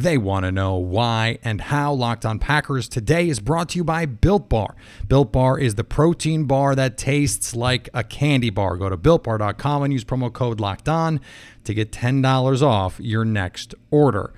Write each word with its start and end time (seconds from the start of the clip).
They 0.00 0.16
want 0.16 0.46
to 0.46 0.52
know 0.52 0.76
why 0.76 1.38
and 1.44 1.60
how. 1.60 1.92
Locked 1.92 2.24
On 2.24 2.38
Packers 2.38 2.88
today 2.88 3.28
is 3.28 3.38
brought 3.38 3.68
to 3.70 3.76
you 3.76 3.84
by 3.84 4.06
Built 4.06 4.48
Bar. 4.48 4.74
Built 5.06 5.30
Bar 5.30 5.58
is 5.58 5.74
the 5.74 5.84
protein 5.84 6.44
bar 6.44 6.74
that 6.74 6.96
tastes 6.96 7.54
like 7.54 7.90
a 7.92 8.02
candy 8.02 8.48
bar. 8.48 8.78
Go 8.78 8.88
to 8.88 8.96
builtbar.com 8.96 9.82
and 9.82 9.92
use 9.92 10.02
promo 10.02 10.32
code 10.32 10.58
Locked 10.58 10.88
On 10.88 11.20
to 11.64 11.74
get 11.74 11.92
$10 11.92 12.62
off 12.62 12.98
your 12.98 13.26
next 13.26 13.74
order. 13.90 14.32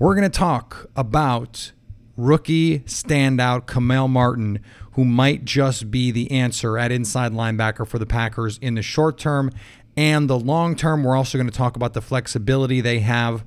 We're 0.00 0.16
going 0.16 0.28
to 0.28 0.36
talk 0.36 0.90
about 0.96 1.70
rookie 2.16 2.80
standout 2.80 3.68
Kamal 3.68 4.08
Martin, 4.08 4.58
who 4.94 5.04
might 5.04 5.44
just 5.44 5.92
be 5.92 6.10
the 6.10 6.28
answer 6.32 6.76
at 6.76 6.90
inside 6.90 7.30
linebacker 7.30 7.86
for 7.86 8.00
the 8.00 8.06
Packers 8.06 8.58
in 8.58 8.74
the 8.74 8.82
short 8.82 9.16
term 9.18 9.52
and 9.96 10.28
the 10.28 10.38
long 10.40 10.74
term. 10.74 11.04
We're 11.04 11.16
also 11.16 11.38
going 11.38 11.48
to 11.48 11.56
talk 11.56 11.76
about 11.76 11.92
the 11.92 12.02
flexibility 12.02 12.80
they 12.80 12.98
have 12.98 13.44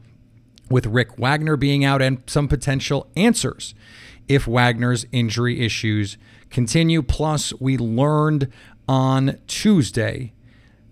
with 0.70 0.86
Rick 0.86 1.18
Wagner 1.18 1.56
being 1.56 1.84
out 1.86 2.02
and 2.02 2.22
some 2.28 2.48
potential 2.48 3.08
answers 3.16 3.74
if 4.28 4.48
Wagner's 4.48 5.06
injury 5.12 5.62
issues 5.66 6.18
continue. 6.50 7.02
Plus, 7.02 7.54
we 7.60 7.78
learned 7.78 8.52
on 8.88 9.40
Tuesday 9.48 10.34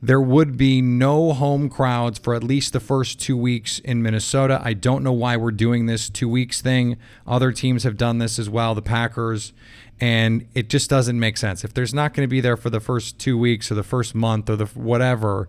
there 0.02 0.22
would 0.22 0.56
be 0.56 0.82
no 0.82 1.34
home 1.34 1.68
crowds 1.68 2.20
for 2.20 2.36
at 2.36 2.44
least 2.44 2.74
the 2.74 2.80
first 2.80 3.20
two 3.20 3.36
weeks 3.36 3.80
in 3.80 4.04
Minnesota. 4.04 4.62
I 4.64 4.74
don't 4.74 5.04
know 5.04 5.12
why 5.12 5.36
we're 5.36 5.52
doing 5.52 5.88
this 5.88 6.10
two 6.10 6.30
weeks 6.30 6.62
thing. 6.62 6.98
Other 7.26 7.52
teams 7.52 7.84
have 7.84 7.98
done 7.98 8.20
this 8.20 8.38
as 8.38 8.48
well, 8.48 8.76
the 8.76 8.84
Packers, 8.84 9.52
and 10.00 10.48
it 10.54 10.70
just 10.70 10.92
doesn't 10.92 11.20
make 11.20 11.38
sense. 11.38 11.64
If 11.64 11.74
there's 11.74 11.94
not 11.94 12.14
going 12.14 12.24
to 12.24 12.30
be 12.30 12.42
there 12.42 12.58
for 12.58 12.70
the 12.70 12.80
first 12.80 13.18
two 13.18 13.36
weeks 13.36 13.72
or 13.72 13.76
the 13.76 13.84
first 13.84 14.14
month 14.14 14.48
or 14.48 14.56
the 14.56 14.66
whatever, 14.66 15.48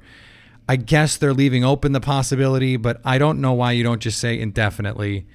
I 0.68 0.76
guess 0.76 1.16
they're 1.16 1.34
leaving 1.34 1.64
open 1.64 1.92
the 1.92 2.00
possibility, 2.00 2.76
but 2.76 3.00
I 3.04 3.18
don't 3.18 3.40
know 3.40 3.52
why 3.52 3.72
you 3.72 3.82
don't 3.84 4.00
just 4.00 4.18
say 4.18 4.38
indefinitely. 4.38 5.26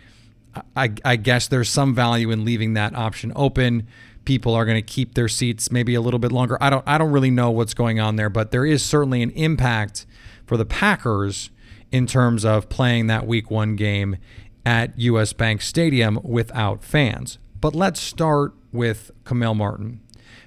I, 0.75 0.93
I 1.05 1.15
guess 1.15 1.47
there's 1.47 1.69
some 1.69 1.95
value 1.95 2.31
in 2.31 2.43
leaving 2.43 2.73
that 2.73 2.93
option 2.93 3.31
open 3.35 3.87
people 4.25 4.53
are 4.53 4.65
going 4.65 4.77
to 4.77 4.81
keep 4.81 5.15
their 5.15 5.27
seats 5.27 5.71
maybe 5.71 5.95
a 5.95 6.01
little 6.01 6.19
bit 6.19 6.31
longer. 6.31 6.57
I 6.61 6.69
don't 6.69 6.83
I 6.87 6.97
don't 6.97 7.11
really 7.11 7.31
know 7.31 7.51
what's 7.51 7.73
going 7.73 7.99
on 7.99 8.15
there, 8.15 8.29
but 8.29 8.51
there 8.51 8.65
is 8.65 8.83
certainly 8.83 9.21
an 9.21 9.31
impact 9.31 10.05
for 10.45 10.57
the 10.57 10.65
Packers 10.65 11.49
in 11.91 12.07
terms 12.07 12.45
of 12.45 12.69
playing 12.69 13.07
that 13.07 13.27
week 13.27 13.51
1 13.51 13.75
game 13.75 14.17
at 14.65 14.97
US 14.99 15.33
Bank 15.33 15.61
Stadium 15.61 16.19
without 16.23 16.83
fans. 16.83 17.37
But 17.59 17.75
let's 17.75 17.99
start 17.99 18.53
with 18.71 19.11
Kamal 19.25 19.55
Martin 19.55 20.01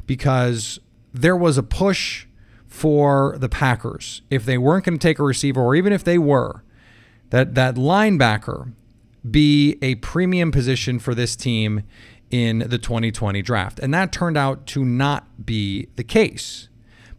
because 0.07 0.79
there 1.13 1.37
was 1.37 1.59
a 1.59 1.63
push 1.63 2.27
for 2.75 3.37
the 3.39 3.49
Packers 3.49 4.23
if 4.31 4.45
they 4.45 4.59
weren't 4.59 4.85
going 4.85 4.99
to 4.99 5.09
take 5.09 5.21
a 5.21 5.23
receiver 5.23 5.61
or 5.63 5.77
even 5.77 5.93
if 5.93 6.03
they 6.03 6.19
were 6.19 6.65
that 7.31 7.55
that 7.55 7.77
linebacker 7.77 8.73
be 9.31 9.79
a 9.81 9.95
premium 9.97 10.51
position 10.51 10.99
for 10.99 11.15
this 11.15 11.37
team 11.37 11.85
in 12.33 12.59
the 12.59 12.77
2020 12.77 13.43
draft. 13.43 13.79
And 13.79 13.95
that 13.95 14.11
turned 14.11 14.37
out 14.37 14.67
to 14.67 14.85
not 14.85 15.47
be 15.47 15.87
the 15.95 16.03
case. 16.03 16.69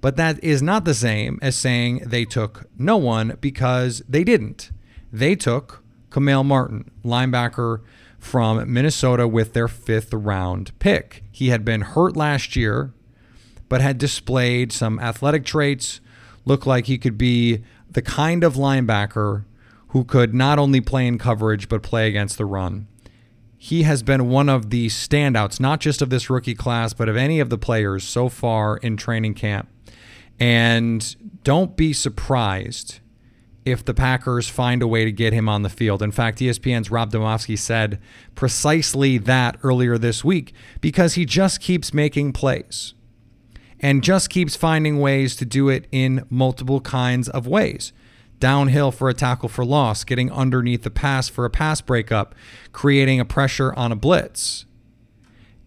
But 0.02 0.18
that 0.18 0.44
is 0.44 0.62
not 0.62 0.84
the 0.84 0.94
same 0.94 1.40
as 1.42 1.56
saying 1.56 2.00
they 2.06 2.26
took 2.26 2.66
no 2.78 2.98
one 2.98 3.38
because 3.40 4.04
they 4.10 4.26
didn't. 4.26 4.72
They 5.12 5.36
took 5.36 5.84
Kamal 6.12 6.44
Martin, 6.44 6.92
linebacker 7.06 7.80
from 8.20 8.72
Minnesota, 8.72 9.26
with 9.26 9.54
their 9.54 9.70
fifth 9.70 10.14
round 10.14 10.78
pick. 10.80 11.24
He 11.32 11.48
had 11.48 11.64
been 11.64 11.82
hurt 11.82 12.18
last 12.18 12.58
year, 12.58 12.94
but 13.76 13.82
had 13.82 13.98
displayed 13.98 14.72
some 14.72 14.98
athletic 15.02 15.44
traits, 15.44 16.00
looked 16.46 16.66
like 16.66 16.86
he 16.86 16.98
could 16.98 17.18
be 17.18 17.62
the 17.92 18.02
kind 18.02 18.42
of 18.42 18.54
linebacker 18.54 19.44
who 19.90 20.06
could 20.06 20.34
not 20.34 20.58
only 20.58 20.80
play 20.80 21.06
in 21.06 21.18
coverage, 21.18 21.68
but 21.68 21.84
play 21.84 22.08
against 22.08 22.38
the 22.38 22.46
run 22.46 22.88
he 23.58 23.84
has 23.84 24.02
been 24.02 24.30
one 24.30 24.48
of 24.48 24.70
the 24.70 24.88
standouts, 24.88 25.60
not 25.60 25.82
just 25.82 26.02
of 26.02 26.10
this 26.10 26.30
rookie 26.30 26.56
class, 26.56 26.94
but 26.94 27.10
of 27.10 27.18
any 27.18 27.42
of 27.42 27.50
the 27.50 27.58
players 27.58 28.06
so 28.06 28.30
far 28.30 28.78
in 28.78 28.96
training 28.96 29.34
camp. 29.34 29.68
And 30.40 31.44
don't 31.44 31.76
be 31.76 31.92
surprised 31.92 33.00
if 33.66 33.84
the 33.84 33.94
Packers 33.94 34.48
find 34.48 34.82
a 34.82 34.88
way 34.88 35.04
to 35.04 35.12
get 35.12 35.34
him 35.34 35.50
on 35.50 35.64
the 35.64 35.70
field. 35.70 36.02
In 36.02 36.12
fact, 36.12 36.38
ESPN's 36.38 36.90
Rob 36.90 37.12
Demovsky 37.12 37.58
said 37.58 38.00
precisely 38.36 39.18
that 39.18 39.58
earlier 39.64 39.98
this 39.98 40.24
week 40.24 40.54
because 40.80 41.16
he 41.16 41.26
just 41.26 41.60
keeps 41.60 41.94
making 41.94 42.32
plays 42.32 42.94
and 43.80 44.04
just 44.04 44.30
keeps 44.30 44.56
finding 44.56 45.00
ways 45.00 45.36
to 45.38 45.46
do 45.46 45.70
it 45.70 45.88
in 45.92 46.26
multiple 46.30 46.82
kinds 46.82 47.30
of 47.30 47.48
ways 47.48 47.94
downhill 48.40 48.92
for 48.92 49.10
a 49.10 49.14
tackle 49.14 49.50
for 49.50 49.66
loss, 49.66 50.04
getting 50.04 50.32
underneath 50.32 50.84
the 50.84 50.92
pass 50.92 51.30
for 51.30 51.46
a 51.46 51.50
pass 51.50 51.82
breakup, 51.82 52.36
creating 52.74 53.20
a 53.20 53.26
pressure 53.26 53.74
on 53.74 53.92
a 53.92 53.96
blitz. 53.96 54.66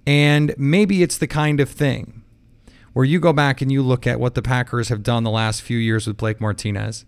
And 0.06 0.54
maybe 0.56 1.02
it's 1.02 1.19
the 1.19 1.26
kind 1.26 1.60
of 1.60 1.69
thing 1.69 2.22
where 2.93 3.05
you 3.05 3.20
go 3.20 3.32
back 3.32 3.60
and 3.60 3.70
you 3.70 3.82
look 3.82 4.06
at 4.06 4.20
what 4.20 4.34
the 4.34 4.43
Packers 4.43 4.88
have 4.88 5.02
done 5.02 5.22
the 5.22 5.31
last 5.31 5.62
few 5.62 5.78
years 5.78 6.06
with 6.06 6.16
Blake 6.16 6.40
Martinez. 6.40 7.04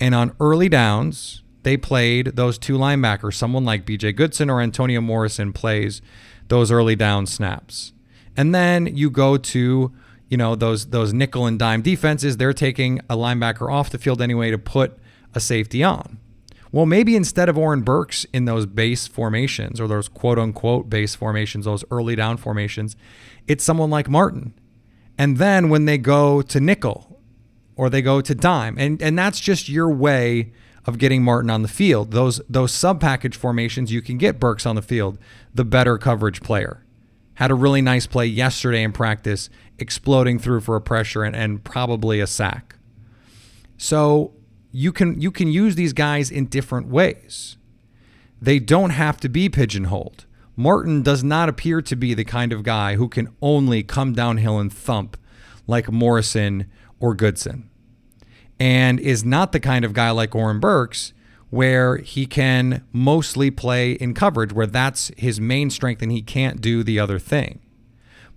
And 0.00 0.14
on 0.14 0.34
early 0.40 0.68
downs, 0.68 1.42
they 1.64 1.76
played 1.76 2.36
those 2.36 2.58
two 2.58 2.78
linebackers. 2.78 3.34
Someone 3.34 3.64
like 3.64 3.84
BJ 3.84 4.14
Goodson 4.14 4.50
or 4.50 4.60
Antonio 4.60 5.00
Morrison 5.00 5.52
plays 5.52 6.00
those 6.48 6.70
early 6.70 6.96
down 6.96 7.26
snaps. 7.26 7.92
And 8.36 8.54
then 8.54 8.86
you 8.86 9.10
go 9.10 9.36
to 9.36 9.92
you 10.34 10.38
know 10.38 10.56
those 10.56 10.86
those 10.86 11.12
nickel 11.12 11.46
and 11.46 11.60
dime 11.60 11.80
defenses 11.80 12.38
they're 12.38 12.52
taking 12.52 12.98
a 13.08 13.16
linebacker 13.16 13.72
off 13.72 13.88
the 13.90 13.98
field 13.98 14.20
anyway 14.20 14.50
to 14.50 14.58
put 14.58 14.98
a 15.32 15.38
safety 15.38 15.84
on. 15.84 16.18
Well, 16.72 16.86
maybe 16.86 17.14
instead 17.14 17.48
of 17.48 17.56
Oren 17.56 17.82
Burks 17.82 18.26
in 18.32 18.44
those 18.44 18.66
base 18.66 19.06
formations 19.06 19.80
or 19.80 19.86
those 19.86 20.08
quote 20.08 20.40
unquote 20.40 20.90
base 20.90 21.14
formations, 21.14 21.66
those 21.66 21.84
early 21.88 22.16
down 22.16 22.36
formations, 22.36 22.96
it's 23.46 23.62
someone 23.62 23.90
like 23.90 24.08
Martin. 24.08 24.54
And 25.16 25.36
then 25.36 25.68
when 25.68 25.84
they 25.84 25.98
go 25.98 26.42
to 26.42 26.58
nickel 26.58 27.22
or 27.76 27.88
they 27.88 28.02
go 28.02 28.20
to 28.20 28.34
dime, 28.34 28.76
and, 28.76 29.00
and 29.00 29.16
that's 29.16 29.38
just 29.38 29.68
your 29.68 29.88
way 29.88 30.50
of 30.84 30.98
getting 30.98 31.22
Martin 31.22 31.48
on 31.48 31.62
the 31.62 31.68
field. 31.68 32.10
Those 32.10 32.40
those 32.48 32.72
sub 32.72 33.00
package 33.00 33.36
formations, 33.36 33.92
you 33.92 34.02
can 34.02 34.18
get 34.18 34.40
Burks 34.40 34.66
on 34.66 34.74
the 34.74 34.82
field, 34.82 35.16
the 35.54 35.64
better 35.64 35.96
coverage 35.96 36.42
player. 36.42 36.84
Had 37.34 37.52
a 37.52 37.54
really 37.54 37.82
nice 37.82 38.08
play 38.08 38.26
yesterday 38.26 38.82
in 38.82 38.90
practice, 38.90 39.48
exploding 39.78 40.38
through 40.38 40.60
for 40.60 40.76
a 40.76 40.80
pressure 40.80 41.22
and, 41.22 41.34
and 41.34 41.64
probably 41.64 42.20
a 42.20 42.26
sack. 42.26 42.76
So 43.76 44.32
you 44.70 44.92
can 44.92 45.20
you 45.20 45.30
can 45.30 45.48
use 45.48 45.74
these 45.74 45.92
guys 45.92 46.30
in 46.30 46.46
different 46.46 46.88
ways. 46.88 47.56
They 48.40 48.58
don't 48.58 48.90
have 48.90 49.18
to 49.20 49.28
be 49.28 49.48
pigeonholed. 49.48 50.26
Martin 50.56 51.02
does 51.02 51.24
not 51.24 51.48
appear 51.48 51.82
to 51.82 51.96
be 51.96 52.14
the 52.14 52.24
kind 52.24 52.52
of 52.52 52.62
guy 52.62 52.94
who 52.94 53.08
can 53.08 53.34
only 53.42 53.82
come 53.82 54.12
downhill 54.12 54.58
and 54.58 54.72
thump 54.72 55.16
like 55.66 55.90
Morrison 55.90 56.70
or 57.00 57.14
Goodson. 57.14 57.68
And 58.60 59.00
is 59.00 59.24
not 59.24 59.52
the 59.52 59.60
kind 59.60 59.84
of 59.84 59.94
guy 59.94 60.10
like 60.10 60.34
Oren 60.34 60.60
Burks 60.60 61.12
where 61.50 61.98
he 61.98 62.26
can 62.26 62.84
mostly 62.92 63.48
play 63.48 63.92
in 63.92 64.12
coverage, 64.12 64.52
where 64.52 64.66
that's 64.66 65.12
his 65.16 65.40
main 65.40 65.70
strength 65.70 66.02
and 66.02 66.10
he 66.10 66.20
can't 66.20 66.60
do 66.60 66.82
the 66.82 66.98
other 66.98 67.18
thing. 67.18 67.60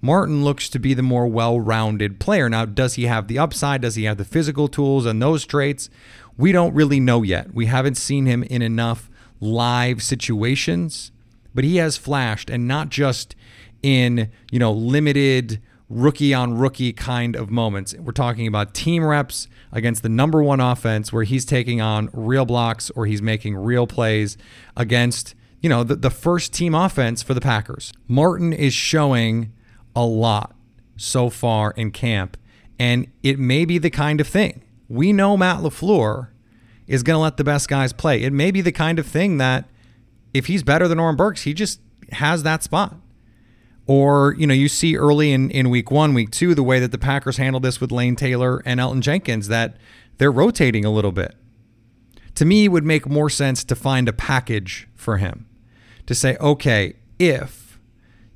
Martin 0.02 0.44
looks 0.44 0.70
to 0.70 0.80
be 0.80 0.94
the 0.94 1.02
more 1.02 1.28
well 1.28 1.60
rounded 1.60 2.20
player. 2.20 2.50
Now, 2.50 2.66
does 2.66 2.96
he 2.96 3.04
have 3.04 3.28
the 3.28 3.40
upside? 3.40 3.82
Does 3.82 3.96
he 3.96 4.04
have 4.04 4.18
the 4.18 4.26
physical 4.26 4.68
tools 4.68 5.06
and 5.06 5.22
those 5.22 5.46
traits? 5.46 5.90
We 6.38 6.52
don't 6.52 6.74
really 6.74 7.00
know 7.00 7.24
yet. 7.24 7.54
We 7.54 7.66
haven't 7.66 7.96
seen 7.96 8.26
him 8.26 8.44
in 8.44 8.62
enough 8.62 9.10
live 9.40 10.04
situations, 10.04 11.12
but 11.54 11.64
he 11.64 11.78
has 11.78 11.98
flashed 11.98 12.50
and 12.50 12.68
not 12.68 12.90
just 12.90 13.36
in, 13.82 14.30
you 14.52 14.60
know, 14.60 14.72
limited 14.72 15.62
rookie 15.90 16.34
on 16.34 16.58
rookie 16.58 16.94
kind 16.94 17.36
of 17.36 17.50
moments. 17.50 17.96
We're 17.96 18.12
talking 18.12 18.46
about 18.46 18.74
team 18.74 19.04
reps 19.04 19.48
against 19.72 20.04
the 20.04 20.10
number 20.10 20.44
one 20.44 20.60
offense 20.60 21.14
where 21.14 21.24
he's 21.24 21.46
taking 21.46 21.82
on 21.82 22.10
real 22.14 22.46
blocks 22.46 22.90
or 22.92 23.06
he's 23.06 23.22
making 23.22 23.56
real 23.56 23.88
plays 23.88 24.38
against, 24.76 25.34
you 25.62 25.70
know, 25.70 25.84
the, 25.84 25.96
the 25.96 26.10
first 26.10 26.54
team 26.54 26.76
offense 26.76 27.24
for 27.24 27.34
the 27.34 27.42
Packers. 27.42 27.94
Martin 28.08 28.52
is 28.54 28.74
showing 28.74 29.54
a 29.98 30.06
lot 30.06 30.56
so 30.96 31.28
far 31.28 31.72
in 31.72 31.90
camp, 31.90 32.38
and 32.78 33.08
it 33.24 33.40
may 33.40 33.66
be 33.66 33.80
the 33.80 33.90
kind 33.90 34.22
of 34.22 34.28
thing. 34.28 34.62
We 34.88 35.12
know 35.12 35.36
Matt 35.36 35.62
LaFleur 35.62 36.30
is 36.86 37.02
going 37.02 37.16
to 37.16 37.22
let 37.22 37.38
the 37.38 37.44
best 37.44 37.68
guys 37.68 37.94
play. 37.94 38.22
It 38.22 38.32
may 38.32 38.52
be 38.52 38.62
the 38.62 38.72
kind 38.72 39.00
of 39.00 39.08
thing 39.08 39.40
that 39.40 39.66
if 40.36 40.46
he's 40.46 40.62
better 40.62 40.88
than 40.88 41.00
Oren 41.00 41.16
Burks, 41.16 41.42
he 41.42 41.54
just 41.56 41.82
has 42.12 42.44
that 42.44 42.62
spot. 42.62 42.96
Or, 43.88 44.36
you 44.38 44.46
know, 44.46 44.54
you 44.54 44.70
see 44.70 44.96
early 44.96 45.32
in, 45.32 45.50
in 45.50 45.72
week 45.72 45.90
one, 45.90 46.14
week 46.14 46.30
two, 46.30 46.54
the 46.54 46.62
way 46.62 46.80
that 46.80 46.92
the 46.92 47.00
Packers 47.00 47.38
handled 47.38 47.64
this 47.64 47.82
with 47.82 47.92
Lane 47.92 48.16
Taylor 48.16 48.62
and 48.66 48.80
Elgton 48.80 49.02
Jenkins, 49.02 49.48
that 49.48 49.78
they're 50.20 50.32
rotating 50.32 50.86
a 50.86 50.92
little 50.92 51.12
bit. 51.12 51.36
To 52.36 52.46
me, 52.46 52.66
it 52.66 52.68
would 52.68 52.86
make 52.86 53.10
more 53.10 53.32
sense 53.32 53.64
to 53.64 53.76
find 53.76 54.08
a 54.08 54.14
package 54.14 54.88
for 54.94 55.18
him 55.18 55.48
to 56.06 56.14
say, 56.14 56.38
okay, 56.40 56.98
if 57.18 57.67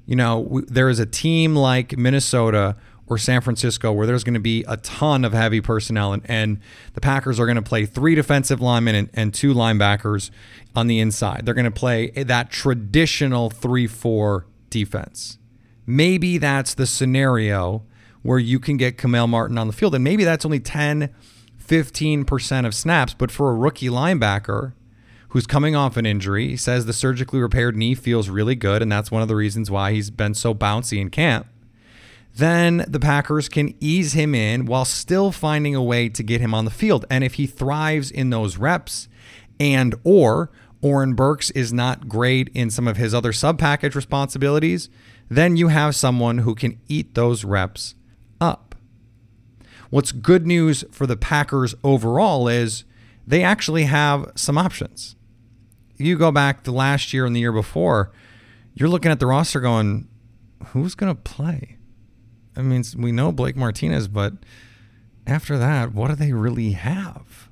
you 0.05 0.15
know, 0.15 0.61
there 0.67 0.89
is 0.89 0.99
a 0.99 1.05
team 1.05 1.55
like 1.55 1.97
Minnesota 1.97 2.75
or 3.07 3.17
San 3.17 3.41
Francisco 3.41 3.91
where 3.91 4.07
there's 4.07 4.23
going 4.23 4.35
to 4.35 4.39
be 4.39 4.63
a 4.67 4.77
ton 4.77 5.25
of 5.25 5.33
heavy 5.33 5.59
personnel, 5.59 6.13
and, 6.13 6.23
and 6.25 6.59
the 6.93 7.01
Packers 7.01 7.39
are 7.39 7.45
going 7.45 7.57
to 7.57 7.61
play 7.61 7.85
three 7.85 8.15
defensive 8.15 8.61
linemen 8.61 8.95
and, 8.95 9.09
and 9.13 9.33
two 9.33 9.53
linebackers 9.53 10.31
on 10.75 10.87
the 10.87 10.99
inside. 10.99 11.45
They're 11.45 11.53
going 11.53 11.65
to 11.65 11.71
play 11.71 12.11
that 12.11 12.49
traditional 12.49 13.49
3 13.49 13.87
4 13.87 14.45
defense. 14.69 15.37
Maybe 15.85 16.37
that's 16.37 16.73
the 16.73 16.87
scenario 16.87 17.83
where 18.21 18.39
you 18.39 18.59
can 18.59 18.77
get 18.77 18.97
Kamal 18.97 19.27
Martin 19.27 19.57
on 19.57 19.67
the 19.67 19.73
field, 19.73 19.93
and 19.93 20.03
maybe 20.03 20.23
that's 20.23 20.45
only 20.45 20.59
10, 20.59 21.13
15% 21.67 22.65
of 22.65 22.73
snaps, 22.73 23.13
but 23.13 23.31
for 23.31 23.49
a 23.49 23.55
rookie 23.55 23.89
linebacker, 23.89 24.73
who's 25.31 25.47
coming 25.47 25.75
off 25.75 25.95
an 25.95 26.05
injury. 26.05 26.49
He 26.49 26.57
says 26.57 26.85
the 26.85 26.93
surgically 26.93 27.39
repaired 27.39 27.75
knee 27.77 27.95
feels 27.95 28.29
really 28.29 28.55
good, 28.55 28.81
and 28.81 28.91
that's 28.91 29.11
one 29.11 29.21
of 29.21 29.29
the 29.29 29.35
reasons 29.35 29.71
why 29.71 29.93
he's 29.93 30.09
been 30.09 30.33
so 30.33 30.53
bouncy 30.53 30.99
in 30.99 31.09
camp. 31.09 31.47
Then 32.35 32.85
the 32.87 32.99
Packers 32.99 33.47
can 33.47 33.73
ease 33.79 34.13
him 34.13 34.35
in 34.35 34.65
while 34.65 34.85
still 34.85 35.31
finding 35.31 35.73
a 35.73 35.83
way 35.83 36.09
to 36.09 36.23
get 36.23 36.41
him 36.41 36.53
on 36.53 36.65
the 36.65 36.71
field. 36.71 37.05
And 37.09 37.23
if 37.23 37.35
he 37.35 37.47
thrives 37.47 38.11
in 38.11 38.29
those 38.29 38.57
reps 38.57 39.07
and 39.59 39.95
or 40.03 40.51
Oren 40.81 41.13
Burks 41.13 41.49
is 41.51 41.71
not 41.71 42.09
great 42.09 42.49
in 42.53 42.69
some 42.69 42.87
of 42.87 42.97
his 42.97 43.13
other 43.13 43.31
sub 43.31 43.57
package 43.57 43.95
responsibilities, 43.95 44.89
then 45.29 45.55
you 45.55 45.69
have 45.69 45.95
someone 45.95 46.39
who 46.39 46.55
can 46.55 46.79
eat 46.87 47.15
those 47.15 47.45
reps 47.45 47.95
up. 48.41 48.75
What's 49.89 50.11
good 50.11 50.45
news 50.45 50.83
for 50.91 51.05
the 51.05 51.17
Packers 51.17 51.73
overall 51.83 52.49
is 52.49 52.83
they 53.25 53.43
actually 53.43 53.83
have 53.83 54.29
some 54.35 54.57
options 54.57 55.15
you 56.03 56.17
go 56.17 56.31
back 56.31 56.63
to 56.63 56.71
last 56.71 57.13
year 57.13 57.25
and 57.25 57.35
the 57.35 57.39
year 57.39 57.51
before, 57.51 58.11
you're 58.73 58.89
looking 58.89 59.11
at 59.11 59.19
the 59.19 59.27
roster 59.27 59.59
going, 59.59 60.07
who's 60.67 60.95
going 60.95 61.13
to 61.13 61.21
play? 61.21 61.77
I 62.55 62.61
mean, 62.61 62.83
we 62.97 63.11
know 63.11 63.31
Blake 63.31 63.55
Martinez, 63.55 64.07
but 64.07 64.33
after 65.25 65.57
that, 65.57 65.93
what 65.93 66.09
do 66.09 66.15
they 66.15 66.33
really 66.33 66.71
have? 66.71 67.49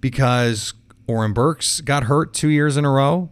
Because 0.00 0.74
Oren 1.06 1.32
Burks 1.32 1.80
got 1.80 2.04
hurt 2.04 2.34
two 2.34 2.48
years 2.48 2.76
in 2.76 2.84
a 2.84 2.90
row. 2.90 3.30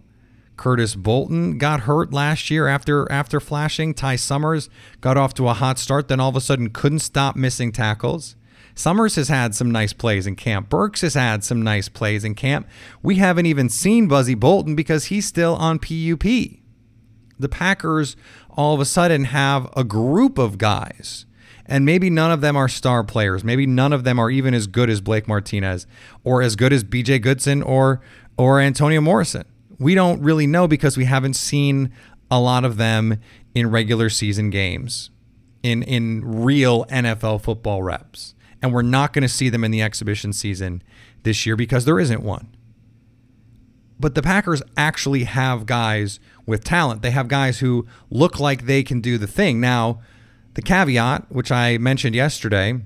Curtis 0.57 0.95
Bolton 0.95 1.57
got 1.57 1.81
hurt 1.81 2.13
last 2.13 2.51
year 2.51 2.67
after 2.67 3.11
after 3.11 3.41
flashing. 3.41 3.95
Ty 3.95 4.17
Summers 4.17 4.69
got 5.01 5.17
off 5.17 5.33
to 5.35 5.49
a 5.49 5.55
hot 5.55 5.79
start, 5.79 6.09
then 6.09 6.21
all 6.21 6.29
of 6.29 6.37
a 6.37 6.41
sudden 6.41 6.69
couldn't 6.69 6.99
stop 6.99 7.35
missing 7.35 7.73
tackles. 7.73 8.37
Summers 8.81 9.17
has 9.17 9.29
had 9.29 9.55
some 9.55 9.71
nice 9.71 9.93
plays 9.93 10.27
in 10.27 10.37
camp. 10.37 10.71
Burks 10.71 11.03
has 11.03 11.13
had 11.13 11.45
some 11.45 11.61
nice 11.61 11.91
plays 11.91 12.25
in 12.25 12.35
camp. 12.35 12.67
We 13.03 13.17
haven't 13.17 13.45
even 13.45 13.69
seen 13.69 14.09
Buzzy 14.09 14.35
Bolton 14.35 14.75
because 14.75 15.07
he's 15.07 15.27
still 15.27 15.55
on 15.57 15.79
PUP. 15.79 16.23
The 16.23 17.49
Packers 17.51 18.17
all 18.49 18.73
of 18.73 18.81
a 18.81 18.87
sudden 18.87 19.25
have 19.25 19.69
a 19.77 19.85
group 19.85 20.39
of 20.39 20.57
guys, 20.57 21.27
and 21.67 21.85
maybe 21.85 22.09
none 22.09 22.31
of 22.31 22.41
them 22.41 22.57
are 22.57 22.69
star 22.69 23.05
players. 23.05 23.45
Maybe 23.45 23.67
none 23.67 23.93
of 23.93 24.05
them 24.05 24.19
are 24.19 24.31
even 24.31 24.55
as 24.55 24.67
good 24.67 24.89
as 24.89 25.03
Blake 25.03 25.29
Martinez 25.29 25.87
or 26.25 26.41
as 26.41 26.57
good 26.57 26.73
as 26.73 26.83
BJ 26.83 27.21
Goodson 27.21 27.63
or 27.63 28.01
or 28.39 28.61
Antonio 28.61 29.03
Morrison. 29.03 29.45
We 29.79 29.95
don't 29.95 30.23
really 30.23 30.47
know 30.47 30.67
because 30.67 30.97
we 30.97 31.05
haven't 31.05 31.35
seen 31.35 31.93
a 32.31 32.41
lot 32.41 32.65
of 32.65 32.79
them 32.79 33.21
in 33.55 33.71
regular 33.71 34.09
season 34.09 34.49
games, 34.49 35.11
in 35.63 35.83
in 35.83 36.23
real 36.25 36.87
NFL 36.87 37.43
football 37.43 37.83
reps 37.83 38.35
and 38.63 38.73
we're 38.73 38.83
not 38.83 39.13
going 39.13 39.23
to 39.23 39.29
see 39.29 39.49
them 39.49 39.65
in 39.65 39.71
the 39.71 39.83
exhibition 39.83 40.33
season 40.33 40.83
this 41.23 41.47
year 41.47 41.57
because 41.57 41.85
there 41.85 41.99
isn't 41.99 42.23
one. 42.23 42.55
But 43.99 44.15
the 44.15 44.23
Packers 44.23 44.63
actually 44.77 45.25
have 45.25 45.67
guys 45.67 46.21
with 46.47 46.65
talent. 46.65 47.03
They 47.03 47.11
have 47.11 47.29
guys 47.29 47.59
who 47.59 47.87
look 48.09 48.41
like 48.41 48.65
they 48.65 48.83
can 48.83 49.01
do 49.01 49.19
the 49.19 49.27
thing. 49.27 49.61
Now, 49.61 50.01
the 50.55 50.63
caveat, 50.63 51.31
which 51.31 51.53
I 51.53 51.77
mentioned 51.79 52.15
yesterday, 52.15 52.81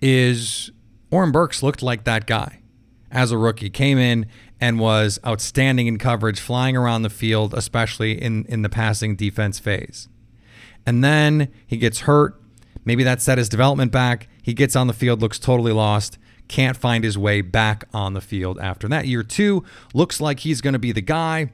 is 0.00 0.70
Oren 1.10 1.32
Burks 1.32 1.62
looked 1.62 1.82
like 1.82 2.04
that 2.04 2.26
guy 2.26 2.60
as 3.10 3.32
a 3.32 3.38
rookie. 3.38 3.70
Came 3.70 3.96
in 3.98 4.26
and 4.60 4.78
was 4.78 5.18
outstanding 5.26 5.86
in 5.86 5.98
coverage, 5.98 6.40
flying 6.40 6.76
around 6.76 7.02
the 7.02 7.10
field, 7.10 7.54
especially 7.54 8.20
in, 8.20 8.44
in 8.46 8.62
the 8.62 8.68
passing 8.68 9.16
defense 9.16 9.58
phase. 9.58 10.08
And 10.84 11.02
then 11.02 11.48
he 11.66 11.76
gets 11.78 12.00
hurt. 12.00 12.40
Maybe 12.84 13.02
that 13.02 13.20
set 13.20 13.38
his 13.38 13.48
development 13.48 13.92
back. 13.92 14.28
He 14.46 14.54
gets 14.54 14.76
on 14.76 14.86
the 14.86 14.92
field, 14.92 15.20
looks 15.20 15.40
totally 15.40 15.72
lost, 15.72 16.18
can't 16.46 16.76
find 16.76 17.02
his 17.02 17.18
way 17.18 17.40
back 17.40 17.82
on 17.92 18.14
the 18.14 18.20
field 18.20 18.60
after 18.60 18.86
that. 18.86 19.08
Year 19.08 19.24
two 19.24 19.64
looks 19.92 20.20
like 20.20 20.38
he's 20.38 20.60
going 20.60 20.74
to 20.74 20.78
be 20.78 20.92
the 20.92 21.00
guy. 21.00 21.50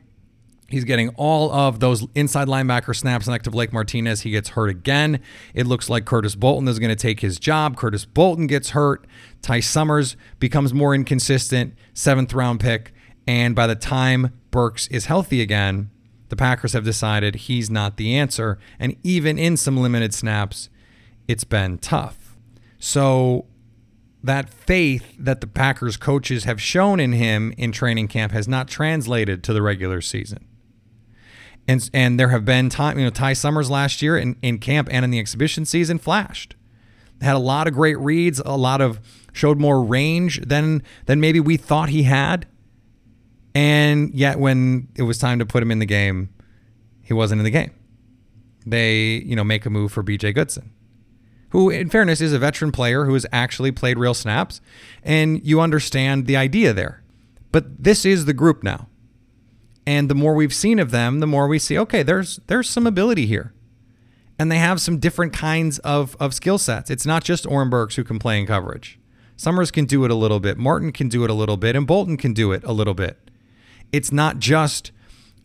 He's 0.68 0.84
getting 0.84 1.08
all 1.16 1.50
of 1.50 1.80
those 1.80 2.06
inside 2.14 2.48
linebacker 2.48 2.94
snaps 2.94 3.26
next 3.26 3.44
to 3.44 3.50
Blake 3.50 3.72
Martinez. 3.72 4.20
He 4.20 4.30
gets 4.30 4.50
hurt 4.50 4.68
again. 4.68 5.20
It 5.54 5.66
looks 5.66 5.88
like 5.88 6.04
Curtis 6.04 6.34
Bolton 6.34 6.68
is 6.68 6.78
going 6.78 6.90
to 6.90 6.94
take 6.94 7.20
his 7.20 7.38
job. 7.38 7.78
Curtis 7.78 8.04
Bolton 8.04 8.46
gets 8.46 8.70
hurt. 8.70 9.06
Ty 9.40 9.60
Summers 9.60 10.14
becomes 10.38 10.74
more 10.74 10.94
inconsistent, 10.94 11.72
seventh 11.94 12.34
round 12.34 12.60
pick. 12.60 12.92
And 13.26 13.54
by 13.54 13.66
the 13.66 13.74
time 13.74 14.38
Burks 14.50 14.86
is 14.88 15.06
healthy 15.06 15.40
again, 15.40 15.90
the 16.28 16.36
Packers 16.36 16.74
have 16.74 16.84
decided 16.84 17.36
he's 17.36 17.70
not 17.70 17.96
the 17.96 18.14
answer. 18.14 18.58
And 18.78 18.96
even 19.02 19.38
in 19.38 19.56
some 19.56 19.78
limited 19.78 20.12
snaps, 20.12 20.68
it's 21.26 21.44
been 21.44 21.78
tough. 21.78 22.21
So 22.84 23.46
that 24.24 24.50
faith 24.50 25.14
that 25.16 25.40
the 25.40 25.46
Packers 25.46 25.96
coaches 25.96 26.42
have 26.42 26.60
shown 26.60 26.98
in 26.98 27.12
him 27.12 27.54
in 27.56 27.70
training 27.70 28.08
camp 28.08 28.32
has 28.32 28.48
not 28.48 28.66
translated 28.66 29.44
to 29.44 29.52
the 29.52 29.62
regular 29.62 30.00
season. 30.00 30.44
And 31.68 31.88
and 31.94 32.18
there 32.18 32.30
have 32.30 32.44
been 32.44 32.70
time, 32.70 32.98
you 32.98 33.04
know, 33.04 33.10
Ty 33.10 33.34
Summers 33.34 33.70
last 33.70 34.02
year 34.02 34.16
in, 34.16 34.36
in 34.42 34.58
camp 34.58 34.88
and 34.90 35.04
in 35.04 35.12
the 35.12 35.20
exhibition 35.20 35.64
season 35.64 35.98
flashed. 35.98 36.56
Had 37.20 37.36
a 37.36 37.38
lot 37.38 37.68
of 37.68 37.72
great 37.72 37.96
reads, 38.00 38.42
a 38.44 38.56
lot 38.56 38.80
of 38.80 38.98
showed 39.32 39.60
more 39.60 39.80
range 39.80 40.40
than 40.40 40.82
than 41.06 41.20
maybe 41.20 41.38
we 41.38 41.56
thought 41.56 41.88
he 41.88 42.02
had. 42.02 42.48
And 43.54 44.12
yet 44.12 44.40
when 44.40 44.88
it 44.96 45.02
was 45.02 45.18
time 45.18 45.38
to 45.38 45.46
put 45.46 45.62
him 45.62 45.70
in 45.70 45.78
the 45.78 45.86
game, 45.86 46.30
he 47.00 47.14
wasn't 47.14 47.38
in 47.38 47.44
the 47.44 47.50
game. 47.52 47.70
They, 48.66 49.22
you 49.24 49.36
know, 49.36 49.44
make 49.44 49.66
a 49.66 49.70
move 49.70 49.92
for 49.92 50.02
BJ 50.02 50.34
Goodson 50.34 50.72
who, 51.52 51.68
in 51.68 51.90
fairness, 51.90 52.22
is 52.22 52.32
a 52.32 52.38
veteran 52.38 52.72
player 52.72 53.04
who 53.04 53.12
has 53.12 53.26
actually 53.30 53.72
played 53.72 53.98
real 53.98 54.14
snaps, 54.14 54.62
and 55.02 55.44
you 55.46 55.60
understand 55.60 56.26
the 56.26 56.36
idea 56.36 56.72
there. 56.72 57.02
But 57.52 57.84
this 57.84 58.06
is 58.06 58.24
the 58.24 58.32
group 58.32 58.62
now. 58.62 58.88
And 59.86 60.08
the 60.08 60.14
more 60.14 60.34
we've 60.34 60.54
seen 60.54 60.78
of 60.78 60.90
them, 60.90 61.20
the 61.20 61.26
more 61.26 61.46
we 61.46 61.58
see, 61.58 61.78
okay, 61.78 62.02
there's 62.02 62.40
there's 62.46 62.70
some 62.70 62.86
ability 62.86 63.26
here. 63.26 63.52
And 64.38 64.50
they 64.50 64.56
have 64.58 64.80
some 64.80 64.98
different 64.98 65.34
kinds 65.34 65.78
of, 65.80 66.16
of 66.18 66.32
skill 66.32 66.56
sets. 66.56 66.90
It's 66.90 67.04
not 67.04 67.22
just 67.22 67.46
Oren 67.46 67.68
Burks 67.68 67.96
who 67.96 68.02
can 68.02 68.18
play 68.18 68.40
in 68.40 68.46
coverage. 68.46 68.98
Summers 69.36 69.70
can 69.70 69.84
do 69.84 70.04
it 70.04 70.10
a 70.10 70.14
little 70.14 70.40
bit. 70.40 70.56
Martin 70.56 70.90
can 70.90 71.08
do 71.08 71.22
it 71.22 71.30
a 71.30 71.34
little 71.34 71.58
bit. 71.58 71.76
And 71.76 71.86
Bolton 71.86 72.16
can 72.16 72.32
do 72.32 72.50
it 72.52 72.64
a 72.64 72.72
little 72.72 72.94
bit. 72.94 73.30
It's 73.92 74.10
not 74.10 74.38
just 74.38 74.90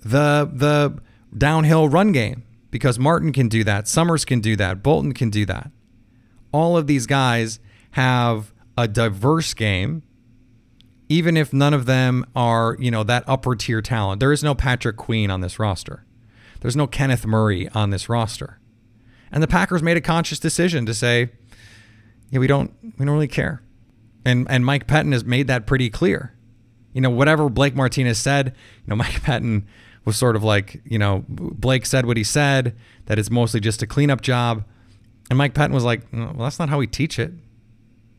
the 0.01 0.49
the 0.51 1.01
downhill 1.37 1.89
run 1.89 2.13
game 2.13 2.43
because 2.71 2.97
Martin 2.97 3.33
can 3.33 3.49
do 3.49 3.65
that. 3.65 3.89
Summers 3.89 4.23
can 4.23 4.39
do 4.39 4.55
that. 4.55 4.81
Bolton 4.81 5.13
can 5.13 5.29
do 5.29 5.45
that. 5.47 5.71
All 6.57 6.75
of 6.75 6.87
these 6.87 7.05
guys 7.05 7.59
have 7.91 8.51
a 8.77 8.87
diverse 8.87 9.53
game 9.53 10.03
even 11.09 11.37
if 11.37 11.53
none 11.53 11.73
of 11.73 11.85
them 11.85 12.25
are, 12.35 12.75
you 12.79 12.91
know, 12.91 13.03
that 13.03 13.23
upper 13.27 13.55
tier 13.55 13.81
talent. 13.81 14.19
There 14.19 14.31
is 14.31 14.43
no 14.43 14.53
Patrick 14.53 14.97
Queen 14.97 15.31
on 15.31 15.41
this 15.41 15.59
roster. 15.59 16.05
There's 16.61 16.75
no 16.75 16.87
Kenneth 16.87 17.25
Murray 17.25 17.69
on 17.69 17.91
this 17.91 18.09
roster. 18.09 18.59
And 19.31 19.41
the 19.41 19.47
Packers 19.47 19.83
made 19.83 19.97
a 19.97 20.01
conscious 20.01 20.39
decision 20.39 20.85
to 20.85 20.93
say, 20.93 21.31
yeah, 22.29 22.39
we 22.39 22.47
don't 22.47 22.73
we 22.81 23.05
don't 23.05 23.13
really 23.13 23.27
care. 23.27 23.61
And 24.25 24.47
and 24.49 24.65
Mike 24.65 24.87
Pettine 24.87 25.13
has 25.13 25.23
made 25.23 25.47
that 25.47 25.65
pretty 25.65 25.89
clear. 25.89 26.33
You 26.93 27.01
know, 27.01 27.09
whatever 27.09 27.49
Blake 27.49 27.75
Martinez 27.75 28.17
said, 28.17 28.47
you 28.47 28.87
know, 28.87 28.95
Mike 28.97 29.21
Pettine 29.21 29.65
was 30.03 30.17
sort 30.17 30.35
of 30.35 30.43
like, 30.43 30.81
you 30.85 30.97
know, 30.97 31.23
Blake 31.27 31.85
said 31.85 32.05
what 32.05 32.17
he 32.17 32.23
said, 32.23 32.75
that 33.05 33.19
it's 33.19 33.29
mostly 33.29 33.59
just 33.59 33.81
a 33.81 33.87
cleanup 33.87 34.21
job. 34.21 34.63
And 35.29 35.37
Mike 35.37 35.53
Pettine 35.53 35.73
was 35.73 35.83
like, 35.83 36.01
well, 36.13 36.33
that's 36.37 36.59
not 36.59 36.69
how 36.69 36.77
we 36.77 36.87
teach 36.87 37.19
it. 37.19 37.33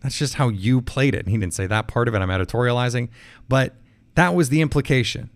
That's 0.00 0.18
just 0.18 0.34
how 0.34 0.48
you 0.48 0.80
played 0.80 1.14
it. 1.14 1.20
And 1.20 1.28
he 1.28 1.38
didn't 1.38 1.54
say 1.54 1.66
that 1.66 1.88
part 1.88 2.06
of 2.06 2.14
it. 2.14 2.18
I'm 2.18 2.28
editorializing. 2.28 3.08
But 3.48 3.74
that 4.14 4.34
was 4.34 4.48
the 4.48 4.60
implication. 4.60 5.30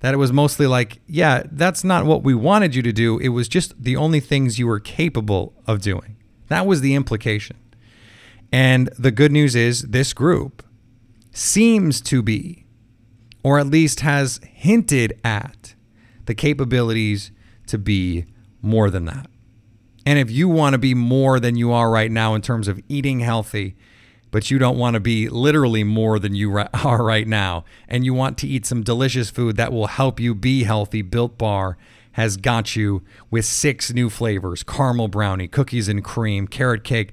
That 0.00 0.14
it 0.14 0.16
was 0.16 0.32
mostly 0.32 0.66
like, 0.66 1.00
yeah, 1.06 1.44
that's 1.50 1.84
not 1.84 2.06
what 2.06 2.24
we 2.24 2.34
wanted 2.34 2.74
you 2.74 2.82
to 2.82 2.92
do. 2.92 3.18
It 3.18 3.28
was 3.28 3.48
just 3.48 3.80
the 3.80 3.96
only 3.96 4.18
things 4.18 4.58
you 4.58 4.66
were 4.66 4.80
capable 4.80 5.54
of 5.66 5.80
doing. 5.80 6.16
That 6.48 6.66
was 6.66 6.80
the 6.80 6.94
implication. 6.94 7.56
And 8.50 8.88
the 8.98 9.10
good 9.10 9.30
news 9.30 9.54
is 9.54 9.82
this 9.82 10.12
group 10.12 10.64
seems 11.30 12.00
to 12.02 12.22
be, 12.22 12.66
or 13.42 13.58
at 13.58 13.66
least 13.66 14.00
has 14.00 14.40
hinted 14.44 15.18
at, 15.24 15.74
the 16.26 16.34
capabilities 16.34 17.30
to 17.66 17.78
be 17.78 18.26
more 18.60 18.90
than 18.90 19.04
that. 19.06 19.26
And 20.04 20.18
if 20.18 20.30
you 20.30 20.48
want 20.48 20.74
to 20.74 20.78
be 20.78 20.94
more 20.94 21.38
than 21.38 21.56
you 21.56 21.72
are 21.72 21.90
right 21.90 22.10
now 22.10 22.34
in 22.34 22.42
terms 22.42 22.68
of 22.68 22.80
eating 22.88 23.20
healthy, 23.20 23.76
but 24.30 24.50
you 24.50 24.58
don't 24.58 24.78
want 24.78 24.94
to 24.94 25.00
be 25.00 25.28
literally 25.28 25.84
more 25.84 26.18
than 26.18 26.34
you 26.34 26.58
are 26.84 27.04
right 27.04 27.28
now, 27.28 27.64
and 27.88 28.04
you 28.04 28.14
want 28.14 28.38
to 28.38 28.48
eat 28.48 28.66
some 28.66 28.82
delicious 28.82 29.30
food 29.30 29.56
that 29.56 29.72
will 29.72 29.86
help 29.86 30.18
you 30.18 30.34
be 30.34 30.64
healthy, 30.64 31.02
Built 31.02 31.38
Bar 31.38 31.76
has 32.12 32.36
got 32.36 32.76
you 32.76 33.02
with 33.30 33.44
six 33.44 33.92
new 33.92 34.10
flavors 34.10 34.62
caramel 34.62 35.08
brownie, 35.08 35.48
cookies 35.48 35.88
and 35.88 36.04
cream, 36.04 36.46
carrot 36.46 36.84
cake, 36.84 37.12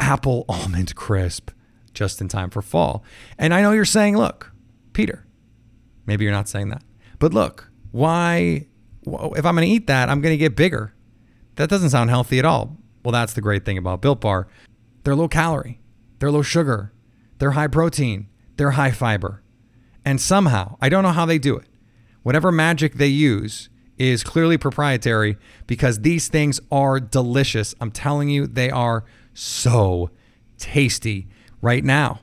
apple 0.00 0.44
almond 0.48 0.94
crisp, 0.94 1.50
just 1.92 2.20
in 2.20 2.28
time 2.28 2.50
for 2.50 2.62
fall. 2.62 3.04
And 3.38 3.54
I 3.54 3.62
know 3.62 3.72
you're 3.72 3.84
saying, 3.84 4.16
look, 4.16 4.52
Peter, 4.92 5.26
maybe 6.06 6.24
you're 6.24 6.32
not 6.32 6.48
saying 6.48 6.70
that, 6.70 6.82
but 7.18 7.32
look, 7.32 7.70
why, 7.90 8.66
if 9.06 9.46
I'm 9.46 9.54
going 9.54 9.68
to 9.68 9.72
eat 9.74 9.86
that, 9.86 10.08
I'm 10.08 10.20
going 10.20 10.32
to 10.32 10.38
get 10.38 10.56
bigger. 10.56 10.93
That 11.56 11.70
doesn't 11.70 11.90
sound 11.90 12.10
healthy 12.10 12.38
at 12.38 12.44
all. 12.44 12.76
Well, 13.04 13.12
that's 13.12 13.34
the 13.34 13.40
great 13.40 13.64
thing 13.64 13.78
about 13.78 14.00
Built 14.00 14.20
Bar. 14.20 14.48
They're 15.04 15.14
low 15.14 15.28
calorie, 15.28 15.80
they're 16.18 16.30
low 16.30 16.42
sugar, 16.42 16.92
they're 17.38 17.52
high 17.52 17.66
protein, 17.68 18.28
they're 18.56 18.72
high 18.72 18.90
fiber. 18.90 19.42
And 20.04 20.20
somehow, 20.20 20.76
I 20.80 20.88
don't 20.88 21.02
know 21.02 21.10
how 21.10 21.26
they 21.26 21.38
do 21.38 21.56
it, 21.56 21.68
whatever 22.22 22.50
magic 22.50 22.94
they 22.94 23.08
use 23.08 23.68
is 23.98 24.24
clearly 24.24 24.58
proprietary 24.58 25.36
because 25.66 26.00
these 26.00 26.28
things 26.28 26.60
are 26.72 26.98
delicious. 26.98 27.74
I'm 27.80 27.90
telling 27.90 28.28
you, 28.28 28.46
they 28.46 28.70
are 28.70 29.04
so 29.34 30.10
tasty 30.58 31.28
right 31.60 31.84
now. 31.84 32.20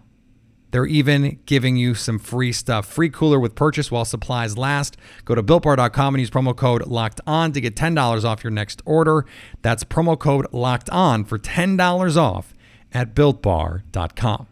They're 0.71 0.85
even 0.85 1.39
giving 1.45 1.75
you 1.75 1.93
some 1.95 2.17
free 2.17 2.51
stuff. 2.51 2.85
Free 2.85 3.09
cooler 3.09 3.39
with 3.39 3.55
purchase 3.55 3.91
while 3.91 4.05
supplies 4.05 4.57
last. 4.57 4.97
Go 5.25 5.35
to 5.35 5.43
builtbar.com 5.43 6.15
and 6.15 6.19
use 6.19 6.29
promo 6.29 6.55
code 6.55 6.87
locked 6.87 7.21
on 7.27 7.51
to 7.51 7.61
get 7.61 7.75
$10 7.75 8.23
off 8.23 8.43
your 8.43 8.51
next 8.51 8.81
order. 8.85 9.25
That's 9.61 9.83
promo 9.83 10.17
code 10.17 10.47
locked 10.51 10.89
on 10.89 11.25
for 11.25 11.37
$10 11.37 12.17
off 12.17 12.53
at 12.93 13.13
builtbar.com. 13.13 14.47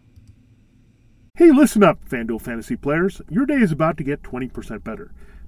Hey, 1.35 1.51
listen 1.51 1.83
up, 1.83 2.03
FanDuel 2.03 2.41
fantasy 2.41 2.75
players. 2.75 3.21
Your 3.29 3.45
day 3.45 3.55
is 3.55 3.71
about 3.71 3.95
to 3.97 4.03
get 4.03 4.23
20% 4.23 4.83
better. 4.83 5.13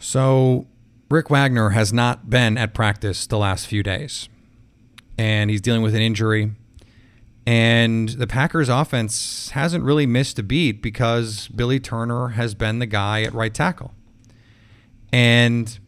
So, 0.00 0.66
Rick 1.10 1.28
Wagner 1.28 1.70
has 1.70 1.92
not 1.92 2.30
been 2.30 2.56
at 2.56 2.72
practice 2.72 3.26
the 3.26 3.36
last 3.36 3.66
few 3.66 3.82
days, 3.82 4.30
and 5.18 5.50
he's 5.50 5.60
dealing 5.60 5.82
with 5.82 5.94
an 5.94 6.00
injury. 6.00 6.52
And 7.46 8.08
the 8.08 8.26
Packers 8.26 8.68
offense 8.70 9.50
hasn't 9.50 9.84
really 9.84 10.06
missed 10.06 10.38
a 10.38 10.42
beat 10.42 10.80
because 10.82 11.48
Billy 11.48 11.78
Turner 11.78 12.28
has 12.28 12.54
been 12.54 12.78
the 12.78 12.86
guy 12.86 13.22
at 13.22 13.34
right 13.34 13.52
tackle. 13.52 13.92
And 15.12 15.78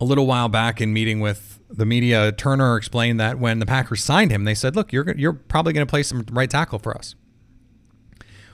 a 0.00 0.04
little 0.04 0.26
while 0.26 0.48
back 0.48 0.80
in 0.80 0.94
meeting 0.94 1.20
with 1.20 1.58
the 1.68 1.84
media, 1.84 2.32
Turner 2.32 2.76
explained 2.76 3.20
that 3.20 3.38
when 3.38 3.58
the 3.58 3.66
Packers 3.66 4.02
signed 4.02 4.30
him, 4.30 4.44
they 4.44 4.54
said, 4.54 4.74
"Look, 4.74 4.90
you're 4.92 5.14
you're 5.16 5.34
probably 5.34 5.74
going 5.74 5.86
to 5.86 5.90
play 5.90 6.02
some 6.02 6.24
right 6.30 6.48
tackle 6.48 6.78
for 6.78 6.96
us." 6.96 7.14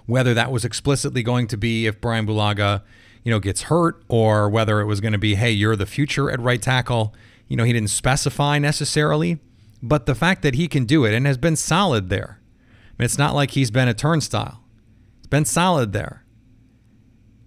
Whether 0.07 0.35
that 0.35 0.51
was 0.51 0.65
explicitly 0.65 1.23
going 1.23 1.47
to 1.49 1.57
be 1.57 1.87
if 1.87 2.01
Brian 2.01 2.27
Bulaga 2.27 2.83
you 3.27 3.33
know, 3.33 3.41
gets 3.41 3.63
hurt 3.63 4.05
or 4.07 4.49
whether 4.49 4.81
it 4.81 4.85
was 4.85 5.01
going 5.01 5.13
to 5.13 5.19
be, 5.19 5.35
hey, 5.35 5.51
you're 5.51 5.75
the 5.75 5.85
future 5.85 6.31
at 6.31 6.41
right 6.41 6.63
tackle. 6.63 7.13
You 7.49 7.57
know, 7.57 7.65
he 7.65 7.73
didn't 7.73 7.91
specify 7.91 8.61
necessarily, 8.61 9.41
but 9.83 10.07
the 10.07 10.15
fact 10.15 10.43
that 10.43 10.55
he 10.55 10.69
can 10.69 10.85
do 10.85 11.05
it 11.05 11.13
and 11.13 11.27
has 11.27 11.37
been 11.37 11.57
solid 11.57 12.09
there. 12.09 12.41
I 12.41 12.93
mean, 12.97 13.05
it's 13.05 13.19
not 13.19 13.35
like 13.35 13.51
he's 13.51 13.73
been 13.73 13.89
a 13.89 13.95
turnstile. 13.95 14.63
It's 15.19 15.27
been 15.27 15.45
solid 15.45 15.93
there. 15.93 16.25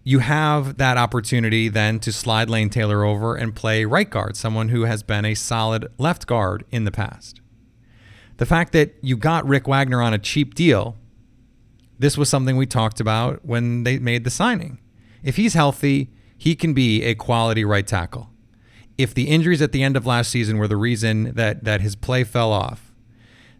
You 0.03 0.19
have 0.19 0.75
that 0.79 0.98
opportunity 0.98 1.69
then 1.69 2.00
to 2.01 2.12
slide 2.12 2.50
Lane 2.50 2.69
Taylor 2.69 3.05
over 3.05 3.36
and 3.36 3.55
play 3.55 3.86
right 3.86 4.09
guard, 4.09 4.36
someone 4.36 4.67
who 4.67 4.83
has 4.83 5.01
been 5.01 5.24
a 5.24 5.33
solid 5.33 5.88
left 5.98 6.27
guard 6.27 6.65
in 6.71 6.83
the 6.83 6.91
past. 6.91 7.39
The 8.36 8.45
fact 8.45 8.74
that 8.74 8.95
you 9.01 9.15
got 9.15 9.48
Rick 9.48 9.65
Wagner 9.65 10.01
on 10.01 10.13
a 10.13 10.19
cheap 10.19 10.55
deal, 10.55 10.98
this 11.98 12.17
was 12.17 12.27
something 12.27 12.57
we 12.57 12.65
talked 12.65 13.00
about 13.00 13.45
when 13.45 13.83
they 13.83 13.98
made 13.98 14.25
the 14.25 14.29
signing 14.29 14.77
if 15.23 15.35
he's 15.35 15.53
healthy, 15.53 16.09
he 16.38 16.55
can 16.55 16.73
be 16.73 17.03
a 17.03 17.15
quality 17.15 17.65
right 17.65 17.85
tackle. 17.85 18.29
If 18.97 19.13
the 19.13 19.29
injuries 19.29 19.61
at 19.61 19.71
the 19.71 19.83
end 19.83 19.95
of 19.95 20.05
last 20.05 20.29
season 20.29 20.57
were 20.57 20.67
the 20.67 20.77
reason 20.77 21.33
that 21.33 21.63
that 21.63 21.81
his 21.81 21.95
play 21.95 22.23
fell 22.23 22.51
off, 22.51 22.93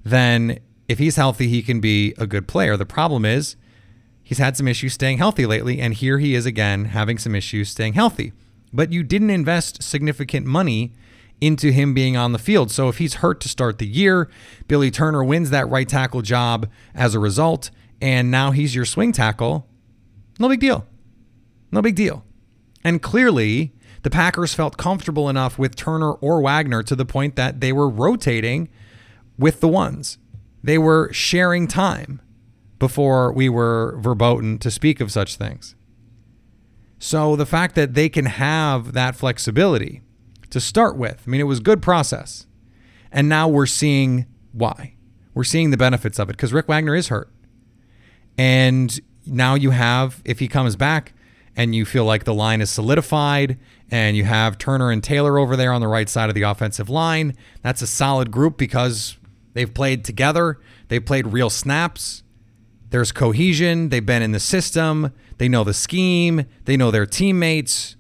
then 0.04 0.60
if 0.88 1.00
he's 1.00 1.16
healthy, 1.16 1.48
he 1.48 1.62
can 1.62 1.80
be 1.80 2.14
a 2.18 2.28
good 2.28 2.48
player. 2.48 2.76
The 2.76 2.86
problem 2.86 3.26
is 3.26 3.56
he's 4.24 4.38
had 4.38 4.58
some 4.58 4.68
issues 4.68 4.94
staying 4.94 5.18
healthy 5.18 5.46
lately, 5.46 5.80
and 5.80 5.94
here 5.94 6.20
he 6.20 6.36
is 6.36 6.46
again 6.46 6.86
having 6.86 7.18
some 7.18 7.36
issues 7.36 7.70
staying 7.70 7.94
healthy. 7.94 8.34
But 8.74 8.92
you 8.92 9.04
didn't 9.04 9.30
invest 9.30 9.82
significant 9.82 10.46
money 10.46 10.94
into 11.42 11.72
him 11.72 11.94
being 11.94 12.18
on 12.18 12.34
the 12.34 12.40
field. 12.40 12.70
So 12.70 12.90
if 12.90 12.98
he's 12.98 13.16
hurt 13.16 13.40
to 13.42 13.50
start 13.50 13.78
the 13.78 13.88
year, 13.88 14.30
Billy 14.68 14.92
Turner 14.92 15.24
wins 15.24 15.52
that 15.52 15.70
right 15.70 15.88
tackle 15.88 16.22
job 16.22 16.70
as 16.94 17.16
a 17.16 17.20
result 17.20 17.72
and 18.02 18.32
now 18.32 18.52
he's 18.52 18.76
your 18.76 18.86
swing 18.86 19.12
tackle, 19.12 19.68
no 20.40 20.48
big 20.48 20.60
deal. 20.60 20.86
No 21.72 21.82
big 21.82 21.96
deal. 21.96 22.26
And 22.84 23.02
clearly, 23.02 23.74
the 24.04 24.10
Packers 24.10 24.54
felt 24.54 24.78
comfortable 24.78 25.30
enough 25.30 25.60
with 25.60 25.76
Turner 25.76 26.14
or 26.14 26.42
Wagner 26.42 26.84
to 26.84 26.96
the 26.96 27.06
point 27.06 27.36
that 27.36 27.60
they 27.60 27.74
were 27.74 27.90
rotating 27.90 28.70
with 29.38 29.60
the 29.60 29.68
ones. 29.68 30.18
They 30.64 30.78
were 30.78 31.12
sharing 31.12 31.68
time 31.68 32.22
before 32.80 33.32
we 33.34 33.50
were 33.50 33.98
verboten 34.00 34.58
to 34.60 34.72
speak 34.72 35.02
of 35.02 35.12
such 35.12 35.36
things. 35.36 35.76
So 36.98 37.36
the 37.36 37.46
fact 37.46 37.76
that 37.76 37.94
they 37.94 38.10
can 38.10 38.26
have 38.26 38.94
that 38.94 39.16
flexibility 39.16 40.02
to 40.50 40.60
start 40.60 40.98
with, 40.98 41.24
I 41.26 41.30
mean, 41.30 41.42
it 41.42 41.46
was 41.46 41.60
good 41.60 41.82
process. 41.82 42.46
And 43.12 43.28
now 43.30 43.48
we're 43.48 43.66
seeing 43.66 44.26
why. 44.52 44.96
We're 45.34 45.44
seeing 45.44 45.72
the 45.72 45.78
benefits 45.78 46.20
of 46.20 46.30
it 46.30 46.34
because 46.34 46.54
Rick 46.54 46.68
Wagner 46.68 46.96
is 46.96 47.08
hurt. 47.08 47.32
And 48.38 49.00
now 49.26 49.56
you 49.56 49.72
have, 49.72 50.22
if 50.26 50.40
he 50.40 50.48
comes 50.48 50.76
back 50.76 51.14
and 51.56 51.76
you 51.76 51.86
feel 51.86 52.06
like 52.06 52.24
the 52.24 52.34
line 52.34 52.62
is 52.62 52.70
solidified 52.70 53.58
and 53.92 54.16
you 54.16 54.24
have 54.24 54.58
Turner 54.58 54.92
and 54.92 55.04
Taylor 55.04 55.40
over 55.40 55.56
there 55.56 55.74
on 55.74 55.82
the 55.82 55.88
right 55.88 56.08
side 56.10 56.30
of 56.30 56.36
the 56.36 56.44
offensive 56.44 56.90
line, 56.90 57.36
that's 57.62 57.82
a 57.82 57.88
solid 57.88 58.32
group 58.32 58.58
because 58.58 59.18
they've 59.54 59.74
played 59.74 60.06
together, 60.06 60.60
they've 60.88 61.06
played 61.06 61.28
real 61.28 61.50
snaps. 61.50 62.24
There's 62.92 63.12
cohesion, 63.12 63.90
they've 63.90 64.06
been 64.06 64.24
in 64.24 64.32
the 64.32 64.40
system, 64.40 65.14
they 65.38 65.48
know 65.48 65.64
the 65.64 65.74
scheme, 65.74 66.46
they 66.66 66.76
know 66.76 66.92
their 66.92 67.06
teammates. 67.06 67.96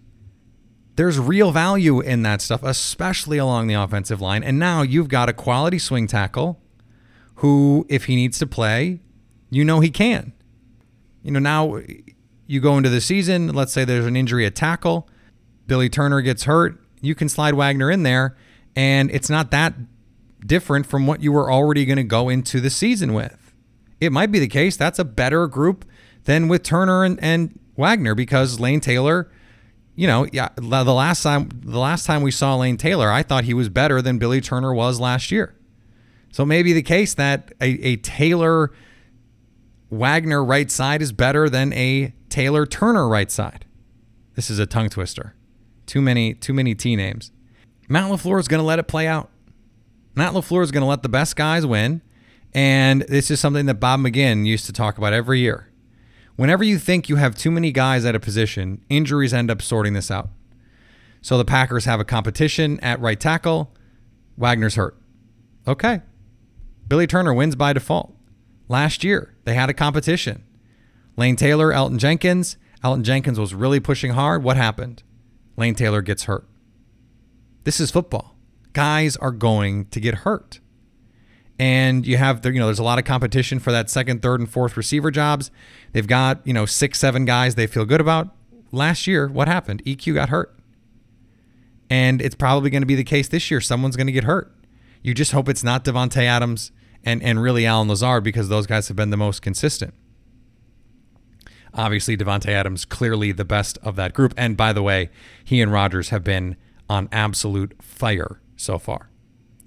There's 0.95 1.17
real 1.17 1.51
value 1.51 2.01
in 2.01 2.23
that 2.23 2.41
stuff, 2.41 2.61
especially 2.63 3.37
along 3.37 3.67
the 3.67 3.75
offensive 3.75 4.19
line. 4.19 4.43
And 4.43 4.59
now 4.59 4.81
you've 4.81 5.07
got 5.07 5.29
a 5.29 5.33
quality 5.33 5.79
swing 5.79 6.07
tackle 6.07 6.59
who, 7.35 7.85
if 7.87 8.05
he 8.05 8.15
needs 8.15 8.37
to 8.39 8.47
play, 8.47 8.99
you 9.49 9.63
know 9.63 9.79
he 9.79 9.89
can. 9.89 10.33
You 11.23 11.31
know, 11.31 11.39
now 11.39 11.79
you 12.49 12.59
go 12.59 12.77
into 12.77 12.89
the 12.89 12.99
season, 12.99 13.49
let's 13.53 13.71
say 13.71 13.85
there's 13.85 14.07
an 14.07 14.15
injury 14.15 14.43
at 14.43 14.55
tackle, 14.55 15.07
Billy 15.67 15.87
Turner 15.87 16.19
gets 16.21 16.45
hurt, 16.45 16.81
you 16.99 17.13
can 17.13 17.29
slide 17.29 17.53
Wagner 17.53 17.91
in 17.91 18.01
there, 18.01 18.35
and 18.75 19.11
it's 19.11 19.29
not 19.29 19.51
that 19.51 19.75
different 20.43 20.87
from 20.87 21.05
what 21.05 21.21
you 21.21 21.31
were 21.31 21.51
already 21.51 21.85
going 21.85 21.97
to 21.97 22.03
go 22.03 22.27
into 22.27 22.59
the 22.59 22.71
season 22.71 23.13
with. 23.13 23.53
It 24.01 24.11
might 24.11 24.31
be 24.31 24.39
the 24.39 24.47
case 24.47 24.75
that's 24.75 24.97
a 24.97 25.05
better 25.05 25.45
group 25.45 25.85
than 26.23 26.47
with 26.47 26.63
Turner 26.63 27.03
and, 27.03 27.21
and 27.21 27.59
Wagner 27.77 28.15
because 28.15 28.59
Lane 28.59 28.79
Taylor, 28.79 29.31
you 29.95 30.07
know, 30.07 30.25
yeah, 30.33 30.49
the 30.55 30.63
last 30.65 31.21
time 31.21 31.49
the 31.53 31.79
last 31.79 32.07
time 32.07 32.23
we 32.23 32.31
saw 32.31 32.55
Lane 32.55 32.77
Taylor, 32.77 33.11
I 33.11 33.21
thought 33.21 33.43
he 33.43 33.53
was 33.53 33.69
better 33.69 34.01
than 34.01 34.17
Billy 34.17 34.41
Turner 34.41 34.73
was 34.73 34.99
last 34.99 35.31
year. 35.31 35.55
So 36.31 36.45
maybe 36.45 36.73
the 36.73 36.81
case 36.81 37.13
that 37.13 37.53
a, 37.61 37.67
a 37.85 37.95
Taylor 37.97 38.71
Wagner 39.89 40.43
right 40.43 40.69
side 40.69 41.01
is 41.01 41.11
better 41.11 41.49
than 41.49 41.73
a 41.73 42.13
Taylor 42.29 42.65
Turner 42.65 43.07
right 43.07 43.31
side. 43.31 43.65
This 44.35 44.49
is 44.49 44.59
a 44.59 44.65
tongue 44.65 44.89
twister. 44.89 45.35
Too 45.85 46.01
many, 46.01 46.33
too 46.33 46.53
many 46.53 46.75
T 46.75 46.95
names. 46.95 47.31
Matt 47.87 48.11
LaFleur 48.11 48.39
is 48.39 48.47
going 48.47 48.59
to 48.59 48.65
let 48.65 48.79
it 48.79 48.87
play 48.87 49.07
out. 49.07 49.31
Matt 50.15 50.33
LaFleur 50.33 50.63
is 50.63 50.71
going 50.71 50.81
to 50.81 50.87
let 50.87 51.01
the 51.01 51.09
best 51.09 51.35
guys 51.35 51.65
win. 51.65 52.01
And 52.53 53.01
this 53.03 53.31
is 53.31 53.39
something 53.39 53.65
that 53.65 53.75
Bob 53.75 53.99
McGinn 53.99 54.45
used 54.45 54.65
to 54.67 54.73
talk 54.73 54.97
about 54.97 55.13
every 55.13 55.39
year. 55.39 55.71
Whenever 56.35 56.63
you 56.63 56.77
think 56.77 57.09
you 57.09 57.17
have 57.17 57.35
too 57.35 57.51
many 57.51 57.71
guys 57.71 58.05
at 58.05 58.15
a 58.15 58.19
position, 58.19 58.83
injuries 58.89 59.33
end 59.33 59.51
up 59.51 59.61
sorting 59.61 59.93
this 59.93 60.09
out. 60.09 60.29
So 61.21 61.37
the 61.37 61.45
Packers 61.45 61.85
have 61.85 61.99
a 61.99 62.05
competition 62.05 62.79
at 62.79 62.99
right 63.01 63.19
tackle. 63.19 63.75
Wagner's 64.37 64.75
hurt. 64.75 64.97
Okay. 65.67 66.01
Billy 66.87 67.07
Turner 67.07 67.33
wins 67.33 67.55
by 67.55 67.73
default. 67.73 68.15
Last 68.69 69.03
year, 69.03 69.33
they 69.45 69.55
had 69.55 69.69
a 69.69 69.73
competition. 69.73 70.43
Lane 71.17 71.35
Taylor, 71.35 71.73
Elgton 71.73 71.97
Jenkins. 71.97 72.55
Elgton 72.83 73.01
Jenkins 73.01 73.39
was 73.39 73.53
really 73.53 73.79
pushing 73.79 74.11
hard. 74.11 74.43
What 74.43 74.55
happened? 74.55 75.03
Lane 75.57 75.75
Taylor 75.75 76.01
gets 76.01 76.25
hurt. 76.25 76.47
This 77.65 77.79
is 77.79 77.91
football. 77.91 78.37
Guys 78.71 79.17
are 79.17 79.31
going 79.31 79.85
to 79.87 79.99
get 79.99 80.19
hurt. 80.19 80.59
And 81.57 82.07
you 82.07 82.15
have, 82.15 82.45
you 82.45 82.53
know, 82.53 82.67
there's 82.67 82.79
a 82.79 82.83
lot 82.83 82.99
of 82.99 83.05
competition 83.05 83.59
for 83.59 83.71
that 83.71 83.89
second, 83.89 84.21
third, 84.21 84.39
and 84.39 84.49
fourth 84.49 84.77
receiver 84.77 85.11
jobs. 85.11 85.51
They've 85.91 86.07
got, 86.07 86.45
you 86.47 86.53
know, 86.53 86.65
six, 86.65 86.99
seven 86.99 87.25
guys 87.25 87.55
they 87.55 87.67
feel 87.67 87.83
good 87.83 87.99
about. 87.99 88.29
Last 88.71 89.07
year, 89.07 89.27
what 89.27 89.47
happened? 89.49 89.83
EQ 89.83 90.13
got 90.13 90.29
hurt. 90.29 90.57
And 91.89 92.21
it's 92.21 92.35
probably 92.35 92.69
going 92.69 92.83
to 92.83 92.87
be 92.87 92.95
the 92.95 93.03
case 93.03 93.27
this 93.27 93.49
year. 93.51 93.59
Someone's 93.59 93.97
going 93.97 94.07
to 94.07 94.13
get 94.13 94.23
hurt. 94.23 94.55
You 95.01 95.13
just 95.13 95.31
hope 95.31 95.49
it's 95.49 95.63
not 95.63 95.83
Davante 95.83 96.23
Adams 96.23 96.71
and 97.03 97.21
and 97.23 97.41
really 97.41 97.65
Allen 97.65 97.87
Lazard 97.87 98.23
because 98.23 98.49
those 98.49 98.67
guys 98.67 98.87
have 98.87 98.97
been 98.97 99.09
the 99.09 99.17
most 99.17 99.41
consistent. 99.41 99.93
Obviously, 101.73 102.17
Davante 102.17 102.49
Adams 102.49 102.83
clearly 102.83 103.31
the 103.31 103.45
best 103.45 103.77
of 103.83 103.95
that 103.95 104.13
group, 104.13 104.33
and 104.35 104.57
by 104.57 104.73
the 104.73 104.81
way, 104.81 105.09
he 105.43 105.61
and 105.61 105.71
Rodgers 105.71 106.09
have 106.09 106.23
been 106.23 106.55
on 106.89 107.07
absolute 107.11 107.75
fire 107.81 108.41
so 108.55 108.79
far. 108.79 109.09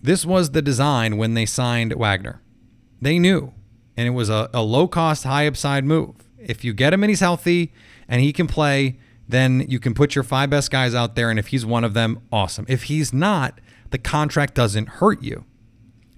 This 0.03 0.27
was 0.27 0.51
the 0.51 0.63
design 0.63 1.17
when 1.17 1.35
they 1.35 1.47
signed 1.47 1.93
Wagner. 1.93 2.43
They 3.01 3.19
knew, 3.21 3.53
and 3.97 4.09
it 4.09 4.11
was 4.11 4.29
a, 4.29 4.51
a 4.53 4.63
low 4.63 4.89
cost, 4.89 5.25
high 5.25 5.47
upside 5.47 5.85
move. 5.85 6.17
If 6.39 6.65
you 6.65 6.73
get 6.73 6.93
him 6.93 7.05
and 7.05 7.11
he's 7.11 7.21
healthy 7.21 7.73
and 8.09 8.21
he 8.21 8.33
can 8.33 8.49
play, 8.49 8.99
then 9.29 9.65
you 9.69 9.79
can 9.79 9.95
put 9.95 10.17
your 10.17 10.25
five 10.25 10.51
best 10.51 10.71
guys 10.71 10.95
out 10.95 11.15
there, 11.15 11.31
and 11.31 11.39
if 11.39 11.49
he's 11.49 11.65
one 11.65 11.85
of 11.85 11.95
them, 11.95 12.21
awesome. 12.33 12.67
If 12.69 12.85
he's 12.85 13.13
not, 13.13 13.61
the 13.91 13.99
contract 13.99 14.55
doesn't 14.55 14.89
hurt 14.89 15.23
you. 15.23 15.45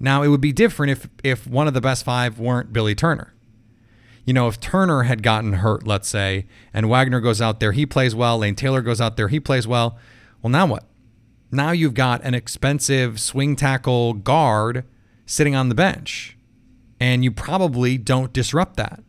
Now, 0.04 0.22
it 0.22 0.28
would 0.28 0.42
be 0.42 0.52
different 0.52 0.92
if 0.92 1.08
if 1.24 1.46
one 1.46 1.66
of 1.66 1.72
the 1.72 1.80
best 1.80 2.04
five 2.04 2.38
weren't 2.38 2.74
Billy 2.74 2.94
Turner. 2.94 3.32
You 4.26 4.34
know, 4.34 4.48
if 4.48 4.60
Turner 4.60 5.04
had 5.04 5.22
gotten 5.22 5.54
hurt, 5.54 5.86
let's 5.86 6.08
say, 6.08 6.46
and 6.74 6.90
Wagner 6.90 7.20
goes 7.20 7.40
out 7.40 7.58
there, 7.58 7.72
he 7.72 7.86
plays 7.86 8.14
well. 8.14 8.38
Lane 8.38 8.54
Taylor 8.54 8.82
goes 8.82 9.00
out 9.00 9.16
there, 9.16 9.28
he 9.28 9.40
plays 9.40 9.66
well. 9.66 9.98
Well, 10.42 10.50
now 10.50 10.66
what? 10.66 10.84
Now 11.50 11.70
you've 11.70 11.94
got 11.94 12.22
an 12.22 12.34
expensive 12.34 13.18
swing 13.18 13.56
tackle 13.56 14.12
guard 14.12 14.84
sitting 15.24 15.54
on 15.54 15.70
the 15.70 15.74
bench, 15.74 16.36
and 17.00 17.24
you 17.24 17.30
probably 17.30 17.96
don't 17.96 18.32
disrupt 18.32 18.76
that. 18.76 19.02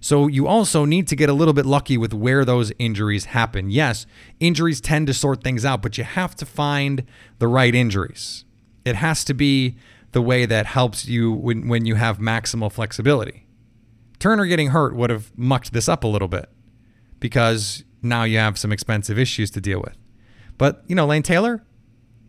So 0.00 0.26
you 0.26 0.48
also 0.48 0.84
need 0.84 1.06
to 1.08 1.16
get 1.16 1.30
a 1.30 1.32
little 1.32 1.54
bit 1.54 1.64
lucky 1.64 1.96
with 1.96 2.12
where 2.12 2.44
those 2.44 2.72
injuries 2.80 3.26
happen. 3.26 3.70
Yes, 3.70 4.04
injuries 4.40 4.80
tend 4.80 5.06
to 5.06 5.14
sort 5.14 5.44
things 5.44 5.64
out, 5.64 5.80
but 5.80 5.96
you 5.96 6.02
have 6.02 6.34
to 6.36 6.44
find 6.44 7.04
the 7.38 7.46
right 7.46 7.74
injuries. 7.74 8.44
It 8.84 8.96
has 8.96 9.24
to 9.24 9.34
be 9.34 9.76
the 10.14 10.22
way 10.22 10.46
that 10.46 10.64
helps 10.64 11.06
you 11.06 11.32
when, 11.32 11.68
when 11.68 11.84
you 11.84 11.96
have 11.96 12.18
maximal 12.18 12.72
flexibility. 12.72 13.46
Turner 14.20 14.46
getting 14.46 14.68
hurt 14.68 14.94
would 14.94 15.10
have 15.10 15.36
mucked 15.36 15.72
this 15.72 15.88
up 15.88 16.04
a 16.04 16.06
little 16.06 16.28
bit 16.28 16.48
because 17.18 17.82
now 18.00 18.22
you 18.22 18.38
have 18.38 18.56
some 18.56 18.72
expensive 18.72 19.18
issues 19.18 19.50
to 19.50 19.60
deal 19.60 19.80
with. 19.80 19.96
But, 20.56 20.84
you 20.86 20.94
know, 20.94 21.04
Lane 21.04 21.24
Taylor, 21.24 21.64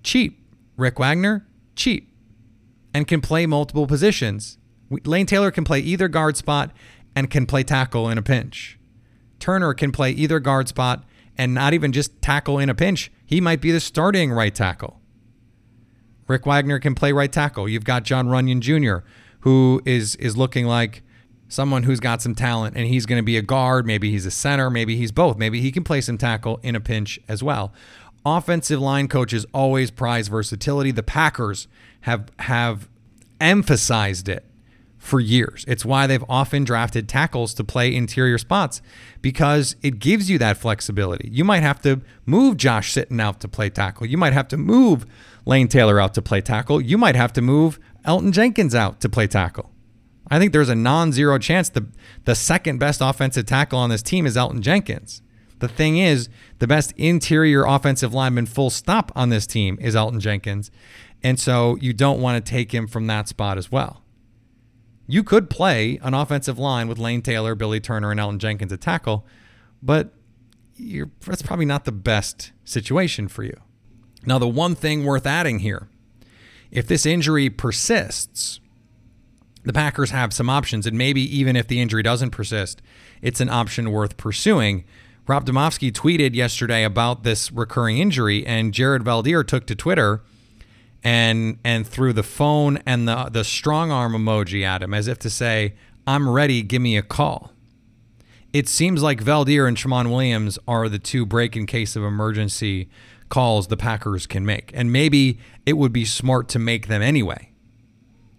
cheap. 0.03 0.41
Rick 0.77 0.99
Wagner, 0.99 1.47
cheap. 1.75 2.11
And 2.93 3.07
can 3.07 3.21
play 3.21 3.45
multiple 3.45 3.85
positions. 3.85 4.57
Lane 4.89 5.27
Taylor 5.27 5.51
can 5.51 5.63
play 5.63 5.79
either 5.79 6.07
guard 6.07 6.37
spot 6.37 6.71
and 7.15 7.29
can 7.29 7.45
play 7.45 7.63
tackle 7.63 8.09
in 8.09 8.17
a 8.17 8.23
pinch. 8.23 8.79
Turner 9.39 9.73
can 9.75 9.91
play 9.91 10.09
either 10.11 10.39
guard 10.39 10.67
spot 10.67 11.03
and 11.37 11.53
not 11.53 11.73
even 11.73 11.91
just 11.91 12.19
tackle 12.21 12.57
in 12.57 12.69
a 12.69 12.75
pinch. 12.75 13.11
He 13.25 13.39
might 13.39 13.61
be 13.61 13.71
the 13.71 13.79
starting 13.79 14.31
right 14.31 14.53
tackle. 14.55 15.01
Rick 16.27 16.45
Wagner 16.45 16.79
can 16.79 16.95
play 16.95 17.11
right 17.11 17.31
tackle. 17.31 17.69
You've 17.69 17.83
got 17.83 18.03
John 18.03 18.27
Runyan 18.27 18.59
Jr., 18.59 19.05
who 19.41 19.81
is 19.85 20.15
is 20.15 20.35
looking 20.35 20.65
like 20.65 21.03
someone 21.47 21.83
who's 21.83 21.99
got 21.99 22.21
some 22.21 22.33
talent 22.33 22.75
and 22.75 22.87
he's 22.87 23.05
going 23.05 23.21
to 23.21 23.25
be 23.25 23.37
a 23.37 23.41
guard. 23.41 23.85
Maybe 23.85 24.11
he's 24.11 24.25
a 24.25 24.31
center. 24.31 24.69
Maybe 24.69 24.95
he's 24.95 25.11
both. 25.11 25.37
Maybe 25.37 25.61
he 25.61 25.71
can 25.71 25.83
play 25.83 26.01
some 26.01 26.17
tackle 26.17 26.59
in 26.63 26.75
a 26.75 26.79
pinch 26.79 27.19
as 27.27 27.43
well. 27.43 27.71
Offensive 28.25 28.81
line 28.81 29.07
coaches 29.07 29.45
always 29.53 29.91
prize 29.91 30.27
versatility. 30.27 30.91
The 30.91 31.03
Packers 31.03 31.67
have 32.01 32.31
have 32.39 32.89
emphasized 33.39 34.27
it 34.27 34.45
for 35.05 35.19
years. 35.19 35.63
It's 35.67 35.85
why 35.85 36.07
they've 36.07 36.23
often 36.27 36.63
drafted 36.63 37.07
tackles 37.07 37.53
to 37.55 37.63
play 37.63 37.93
interior 37.95 38.37
spots 38.37 38.81
because 39.21 39.75
it 39.83 39.99
gives 39.99 40.29
you 40.29 40.37
that 40.39 40.57
flexibility. 40.57 41.29
You 41.31 41.43
might 41.43 41.61
have 41.61 41.81
to 41.83 42.01
move 42.25 42.57
Josh 42.57 42.93
Sitton 42.93 43.21
out 43.21 43.39
to 43.41 43.47
play 43.47 43.69
tackle. 43.69 44.07
You 44.07 44.17
might 44.17 44.33
have 44.33 44.47
to 44.49 44.57
move 44.57 45.05
Lane 45.45 45.67
Taylor 45.67 45.99
out 45.99 46.15
to 46.15 46.21
play 46.21 46.41
tackle. 46.41 46.81
You 46.81 46.97
might 46.97 47.15
have 47.15 47.33
to 47.33 47.41
move 47.41 47.79
Elgton 48.05 48.31
Jenkins 48.31 48.73
out 48.73 48.99
to 49.01 49.09
play 49.09 49.27
tackle. 49.27 49.71
I 50.29 50.39
think 50.39 50.53
there's 50.53 50.69
a 50.69 50.75
non-zero 50.75 51.37
chance 51.37 51.69
the 51.69 51.85
the 52.23 52.33
second 52.33 52.79
best 52.79 52.99
offensive 52.99 53.45
tackle 53.45 53.77
on 53.77 53.91
this 53.91 54.01
team 54.01 54.25
is 54.25 54.35
Elgton 54.35 54.61
Jenkins. 54.61 55.21
The 55.59 55.67
thing 55.67 55.97
is, 55.97 56.29
the 56.59 56.67
best 56.67 56.93
interior 56.97 57.63
offensive 57.63 58.13
lineman 58.13 58.47
full 58.47 58.71
stop 58.71 59.11
on 59.15 59.29
this 59.29 59.45
team 59.45 59.77
is 59.79 59.95
Elgton 59.95 60.19
Jenkins. 60.19 60.71
And 61.23 61.39
so 61.39 61.77
you 61.77 61.93
don't 61.93 62.21
want 62.21 62.43
to 62.43 62.49
take 62.51 62.73
him 62.73 62.87
from 62.87 63.07
that 63.07 63.27
spot 63.27 63.57
as 63.57 63.71
well. 63.71 64.04
You 65.07 65.23
could 65.23 65.49
play 65.49 65.99
an 66.01 66.13
offensive 66.13 66.57
line 66.57 66.87
with 66.87 66.97
Lane 66.97 67.21
Taylor, 67.21 67.55
Billy 67.55 67.79
Turner, 67.79 68.11
and 68.11 68.19
Elgton 68.19 68.39
Jenkins 68.39 68.73
at 68.73 68.81
tackle, 68.81 69.25
but 69.81 70.13
that's 71.25 71.41
probably 71.41 71.65
not 71.65 71.85
the 71.85 71.91
best 71.91 72.51
situation 72.63 73.27
for 73.27 73.43
you. 73.43 73.57
Now, 74.25 74.39
the 74.39 74.47
one 74.47 74.75
thing 74.75 75.05
worth 75.05 75.25
adding 75.25 75.59
here 75.59 75.87
if 76.71 76.87
this 76.87 77.05
injury 77.05 77.49
persists, 77.49 78.59
the 79.63 79.71
Packers 79.71 80.09
have 80.09 80.33
some 80.33 80.49
options, 80.49 80.85
and 80.85 80.97
maybe 80.97 81.21
even 81.21 81.55
if 81.55 81.67
the 81.67 81.79
injury 81.79 82.03
doesn't 82.03 82.31
persist, 82.31 82.81
it's 83.21 83.39
an 83.39 83.49
option 83.49 83.91
worth 83.91 84.17
pursuing. 84.17 84.83
Rob 85.27 85.45
Demovsky 85.45 85.91
tweeted 85.91 86.35
yesterday 86.35 86.83
about 86.83 87.23
this 87.23 87.51
recurring 87.51 87.99
injury, 87.99 88.45
and 88.45 88.73
Jared 88.73 89.03
Veldheer 89.03 89.45
took 89.45 89.65
to 89.67 89.75
Twitter 89.75 90.21
and 91.05 91.59
and 91.63 91.87
threw 91.87 92.11
the 92.11 92.23
phone 92.23 92.79
and 92.85 93.07
the 93.07 93.29
the 93.31 93.43
strong 93.45 93.91
arm 93.91 94.13
emoji 94.13 94.63
at 94.63 94.81
him 94.81 94.93
as 94.93 95.07
if 95.07 95.19
to 95.19 95.29
say, 95.29 95.75
"I'm 96.05 96.27
ready. 96.27 96.63
Give 96.63 96.81
me 96.81 96.97
a 96.97 97.03
call." 97.03 97.53
It 98.51 98.67
seems 98.67 99.03
like 99.03 99.23
Veldheer 99.23 99.67
and 99.67 99.77
Tramon 99.77 100.09
Williams 100.09 100.57
are 100.67 100.89
the 100.89 100.99
two 100.99 101.25
break 101.25 101.55
in 101.55 101.65
case 101.65 101.95
of 101.95 102.03
emergency 102.03 102.89
calls 103.29 103.67
the 103.67 103.77
Packers 103.77 104.25
can 104.25 104.45
make, 104.45 104.71
and 104.73 104.91
maybe 104.91 105.39
it 105.65 105.73
would 105.73 105.93
be 105.93 106.05
smart 106.05 106.49
to 106.49 106.59
make 106.59 106.87
them 106.87 107.01
anyway. 107.01 107.51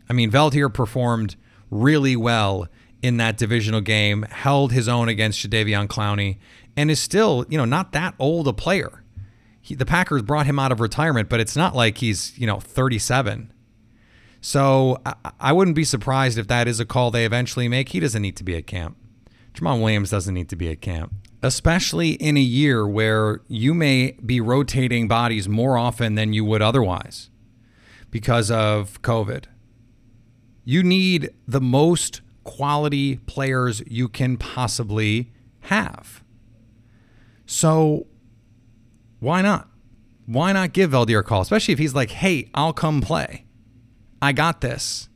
I 0.09 0.13
mean, 0.13 0.31
Veldheer 0.31 0.73
performed 0.73 1.37
really 1.71 2.17
well 2.17 2.67
in 3.03 3.19
that 3.19 3.37
divisional 3.37 3.81
game, 3.81 4.23
held 4.31 4.73
his 4.73 4.89
own 4.89 5.09
against 5.09 5.41
Jadeveon 5.49 5.87
Clowney, 5.87 6.39
and 6.77 6.91
is 6.91 7.01
still, 7.01 7.45
you 7.49 7.59
know, 7.59 7.65
not 7.65 7.93
that 7.93 8.15
old 8.19 8.49
a 8.49 8.53
player. 8.53 9.03
He, 9.67 9.75
the 9.75 9.85
Packers 9.85 10.23
brought 10.23 10.47
him 10.47 10.61
out 10.61 10.71
of 10.71 10.79
retirement, 10.79 11.29
but 11.29 11.41
it's 11.41 11.57
not 11.57 11.75
like 11.75 11.99
he's, 11.99 12.39
you 12.39 12.47
know, 12.47 12.61
37. 12.61 13.53
So 14.41 15.03
I, 15.05 15.15
I 15.41 15.53
wouldn't 15.53 15.75
be 15.75 15.83
surprised 15.83 16.39
if 16.39 16.47
that 16.47 16.69
is 16.69 16.79
a 16.79 16.85
call 16.85 17.11
they 17.11 17.27
eventually 17.27 17.67
make. 17.67 17.89
He 17.89 17.99
doesn't 17.99 18.23
need 18.23 18.37
to 18.37 18.45
be 18.45 18.57
at 18.57 18.69
camp. 18.69 18.97
Tramon 19.55 19.81
Williams 19.81 20.11
doesn't 20.11 20.33
need 20.33 20.49
to 20.51 20.57
be 20.57 20.71
at 20.71 20.81
camp, 20.81 21.13
especially 21.43 22.11
in 22.11 22.37
a 22.37 22.41
year 22.41 22.87
where 22.87 23.41
you 23.49 23.75
may 23.75 24.13
be 24.25 24.41
rotating 24.41 25.09
bodies 25.09 25.49
more 25.49 25.77
often 25.77 26.15
than 26.15 26.33
you 26.33 26.45
would 26.45 26.63
otherwise 26.63 27.31
because 28.13 28.53
of 28.53 29.03
COVID. 29.03 29.47
You 30.65 30.85
need 30.85 31.31
the 31.49 31.61
most 31.61 32.21
quality 32.45 33.17
players 33.17 33.83
you 33.89 34.09
can 34.09 34.37
possibly 34.37 35.33
have. 35.63 36.23
So 37.47 38.07
why 39.27 39.43
not? 39.43 39.69
Why 40.27 40.53
not 40.53 40.73
give 40.73 40.93
Veldheer 40.93 41.19
a 41.19 41.23
call, 41.25 41.41
especially 41.41 41.73
if 41.73 41.81
he's 41.81 41.97
like, 41.97 42.13
"Hey, 42.13 42.49
I'll 42.55 42.73
come 42.73 43.01
play. 43.01 43.45
I 44.23 44.33
got 44.33 44.61
this," 44.61 45.09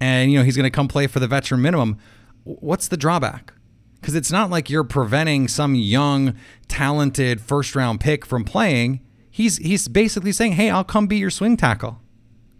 and 0.00 0.32
you 0.32 0.38
know 0.38 0.44
he's 0.44 0.56
going 0.56 0.64
to 0.64 0.70
come 0.70 0.88
play 0.88 1.06
for 1.06 1.20
the 1.20 1.28
veteran 1.28 1.60
minimum. 1.60 1.98
What's 2.44 2.88
the 2.88 2.96
drawback? 2.96 3.52
Because 4.00 4.14
it's 4.14 4.32
not 4.32 4.48
like 4.48 4.70
you're 4.70 4.82
preventing 4.82 5.46
some 5.46 5.74
young, 5.74 6.36
talented 6.68 7.42
first 7.42 7.76
round 7.76 8.00
pick 8.00 8.24
from 8.24 8.44
playing. 8.44 9.00
He's 9.30 9.58
he's 9.58 9.88
basically 9.88 10.32
saying, 10.32 10.52
"Hey, 10.52 10.70
I'll 10.70 10.82
come 10.82 11.06
be 11.06 11.18
your 11.18 11.28
swing 11.28 11.58
tackle. 11.58 12.00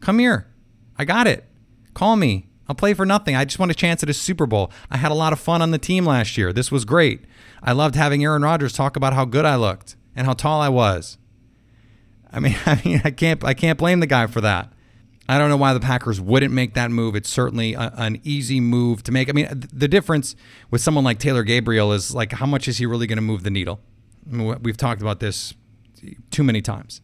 Come 0.00 0.18
here. 0.18 0.48
I 0.98 1.06
got 1.06 1.26
it. 1.26 1.46
Call 1.94 2.16
me. 2.16 2.50
I'll 2.68 2.74
play 2.74 2.92
for 2.92 3.06
nothing. 3.06 3.34
I 3.34 3.46
just 3.46 3.58
want 3.58 3.72
a 3.72 3.74
chance 3.74 4.02
at 4.02 4.10
a 4.10 4.14
Super 4.14 4.44
Bowl. 4.44 4.70
I 4.90 4.98
had 4.98 5.12
a 5.12 5.14
lot 5.14 5.32
of 5.32 5.40
fun 5.40 5.62
on 5.62 5.70
the 5.70 5.78
team 5.78 6.04
last 6.04 6.36
year. 6.36 6.52
This 6.52 6.70
was 6.70 6.84
great. 6.84 7.24
I 7.62 7.72
loved 7.72 7.94
having 7.94 8.22
Aaron 8.22 8.42
Rodgers 8.42 8.74
talk 8.74 8.96
about 8.96 9.14
how 9.14 9.24
good 9.24 9.46
I 9.46 9.56
looked 9.56 9.96
and 10.14 10.26
how 10.26 10.32
tall 10.34 10.60
I 10.60 10.68
was. 10.68 11.18
I 12.30 12.40
mean, 12.40 12.56
I 12.66 12.80
mean, 12.84 13.00
I 13.04 13.10
can't, 13.10 13.44
I 13.44 13.54
can't 13.54 13.78
blame 13.78 14.00
the 14.00 14.06
guy 14.06 14.26
for 14.26 14.40
that. 14.40 14.72
I 15.28 15.38
don't 15.38 15.48
know 15.48 15.56
why 15.56 15.72
the 15.74 15.80
Packers 15.80 16.20
wouldn't 16.20 16.52
make 16.52 16.74
that 16.74 16.90
move. 16.90 17.14
It's 17.14 17.30
certainly 17.30 17.74
a, 17.74 17.92
an 17.96 18.20
easy 18.24 18.58
move 18.58 19.04
to 19.04 19.12
make. 19.12 19.28
I 19.28 19.32
mean, 19.32 19.46
the 19.72 19.86
difference 19.86 20.34
with 20.72 20.80
someone 20.80 21.04
like 21.04 21.20
Taylor 21.20 21.44
Gabriel 21.44 21.92
is 21.92 22.12
like, 22.12 22.32
how 22.32 22.46
much 22.46 22.66
is 22.66 22.78
he 22.78 22.86
really 22.86 23.06
going 23.06 23.16
to 23.16 23.22
move 23.22 23.44
the 23.44 23.50
needle? 23.50 23.80
I 24.28 24.34
mean, 24.34 24.62
we've 24.62 24.76
talked 24.76 25.00
about 25.00 25.20
this 25.20 25.54
too 26.32 26.42
many 26.42 26.60
times. 26.60 27.00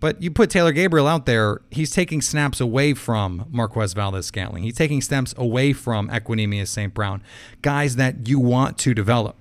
But 0.00 0.20
you 0.20 0.30
put 0.30 0.50
Taylor 0.50 0.72
Gabriel 0.72 1.06
out 1.06 1.26
there, 1.26 1.60
he's 1.70 1.90
taking 1.90 2.22
snaps 2.22 2.60
away 2.60 2.94
from 2.94 3.46
Marquez 3.50 3.92
Valdes-Scantling. 3.92 4.64
He's 4.64 4.74
taking 4.74 5.00
snaps 5.00 5.32
away 5.36 5.72
from 5.72 6.08
Equanimeous 6.08 6.68
St. 6.68 6.92
Brown, 6.92 7.22
guys 7.60 7.96
that 7.96 8.26
you 8.26 8.40
want 8.40 8.78
to 8.78 8.94
develop. 8.94 9.36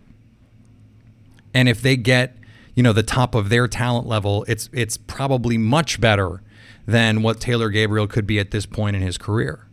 And 1.54 1.68
if 1.68 1.82
they 1.82 1.96
get, 1.96 2.36
you 2.76 2.84
know, 2.84 2.94
the 2.94 3.04
top 3.04 3.36
of 3.36 3.50
their 3.50 3.68
talent 3.68 4.08
level, 4.08 4.46
it's 4.48 4.70
it's 4.74 4.98
probably 4.98 5.58
much 5.58 6.00
better 6.00 6.42
than 6.86 7.22
what 7.22 7.40
Taylor 7.40 7.70
Gabriel 7.70 8.08
could 8.08 8.26
be 8.26 8.40
at 8.40 8.52
this 8.52 8.66
point 8.66 8.96
in 8.96 9.02
his 9.02 9.18
career. 9.18 9.68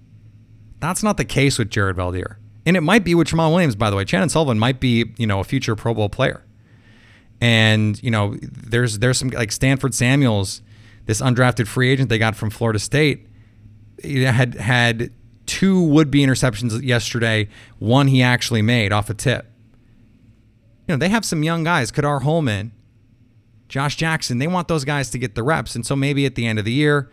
That's 0.80 1.02
not 1.02 1.16
the 1.16 1.24
case 1.24 1.58
with 1.58 1.70
Jared 1.70 1.96
Veldheer. 1.96 2.36
And 2.66 2.76
it 2.76 2.82
might 2.82 3.02
be 3.02 3.14
with 3.14 3.28
Tramon 3.28 3.50
Williams, 3.50 3.76
by 3.76 3.90
the 3.90 3.96
way. 3.96 4.04
Chandon 4.04 4.28
Sullivan 4.28 4.58
might 4.58 4.78
be, 4.78 5.12
you 5.16 5.26
know, 5.26 5.40
a 5.40 5.44
future 5.44 5.74
Pro 5.74 5.94
Bowl 5.94 6.08
player. 6.08 6.44
And, 7.40 8.00
you 8.02 8.10
know, 8.10 8.36
there's 8.42 8.98
there's 8.98 9.18
some 9.18 9.30
like 9.30 9.52
Stanford 9.52 9.94
Samuels, 9.94 10.62
this 11.06 11.20
undrafted 11.20 11.66
free 11.66 11.90
agent 11.90 12.08
they 12.08 12.18
got 12.18 12.36
from 12.36 12.50
Florida 12.50 12.78
State, 12.78 13.26
had 14.02 14.54
had 14.54 15.12
two 15.46 15.82
would-be 15.82 16.20
interceptions 16.20 16.82
yesterday. 16.82 17.48
One 17.78 18.08
he 18.08 18.22
actually 18.22 18.62
made 18.62 18.92
off 18.92 19.08
a 19.08 19.14
tip 19.14 19.46
you 20.88 20.94
know, 20.94 20.98
they 20.98 21.10
have 21.10 21.24
some 21.24 21.42
young 21.42 21.64
guys, 21.64 21.90
Ka'dar 21.90 22.22
Hollman, 22.22 22.72
Josh 23.68 23.96
Jackson. 23.96 24.38
They 24.38 24.46
want 24.46 24.68
those 24.68 24.84
guys 24.84 25.10
to 25.10 25.18
get 25.18 25.34
the 25.34 25.42
reps. 25.42 25.74
And 25.74 25.84
so 25.84 25.94
maybe 25.94 26.26
at 26.26 26.34
the 26.34 26.46
end 26.46 26.58
of 26.58 26.64
the 26.64 26.72
year, 26.72 27.10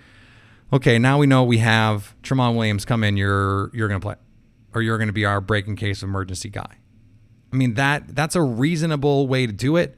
okay, 0.72 0.98
now 0.98 1.18
we 1.18 1.28
know 1.28 1.44
we 1.44 1.60
have 1.60 2.16
Tramon 2.24 2.56
Williams 2.56 2.86
come 2.86 3.04
in, 3.04 3.18
you're 3.18 3.70
you're 3.74 3.88
gonna 3.88 4.00
play. 4.00 4.16
Or 4.74 4.82
you're 4.82 4.98
gonna 4.98 5.14
be 5.14 5.26
our 5.26 5.42
breaking 5.42 5.76
case 5.76 6.04
emergency 6.04 6.50
guy. 6.50 6.78
I 7.54 7.56
mean, 7.56 7.76
that 7.76 8.16
that's 8.16 8.36
a 8.36 8.42
reasonable 8.42 9.28
way 9.28 9.48
to 9.48 9.54
do 9.54 9.78
it. 9.78 9.98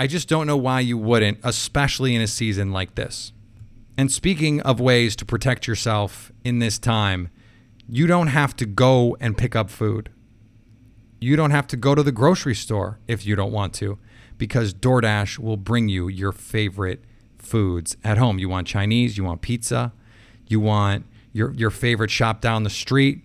I 0.00 0.06
just 0.06 0.28
don't 0.28 0.46
know 0.46 0.56
why 0.56 0.80
you 0.80 0.96
wouldn't, 0.96 1.38
especially 1.42 2.14
in 2.14 2.20
a 2.20 2.26
season 2.26 2.72
like 2.72 2.94
this. 2.94 3.32
And 3.96 4.12
speaking 4.12 4.60
of 4.60 4.78
ways 4.78 5.16
to 5.16 5.24
protect 5.24 5.66
yourself 5.66 6.30
in 6.44 6.60
this 6.60 6.78
time, 6.78 7.30
you 7.88 8.06
don't 8.06 8.28
have 8.28 8.54
to 8.56 8.66
go 8.66 9.16
and 9.18 9.36
pick 9.36 9.56
up 9.56 9.70
food. 9.70 10.10
You 11.20 11.34
don't 11.34 11.50
have 11.50 11.66
to 11.68 11.76
go 11.76 11.96
to 11.96 12.02
the 12.04 12.12
grocery 12.12 12.54
store 12.54 13.00
if 13.08 13.26
you 13.26 13.34
don't 13.34 13.50
want 13.50 13.74
to, 13.74 13.98
because 14.38 14.72
DoorDash 14.72 15.38
will 15.38 15.56
bring 15.56 15.88
you 15.88 16.08
your 16.08 16.32
favorite 16.32 17.04
foods 17.38 17.96
at 18.04 18.18
home. 18.18 18.38
You 18.38 18.48
want 18.48 18.66
Chinese, 18.66 19.18
you 19.18 19.24
want 19.24 19.42
pizza, 19.42 19.92
you 20.46 20.60
want 20.60 21.04
your, 21.32 21.52
your 21.52 21.70
favorite 21.70 22.10
shop 22.10 22.40
down 22.40 22.62
the 22.62 22.70
street. 22.70 23.22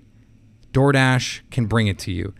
DoorDash 0.73 1.41
can 1.51 1.67
bring 1.67 1.87
it 1.87 1.99
to 1.99 2.11
you. 2.11 2.33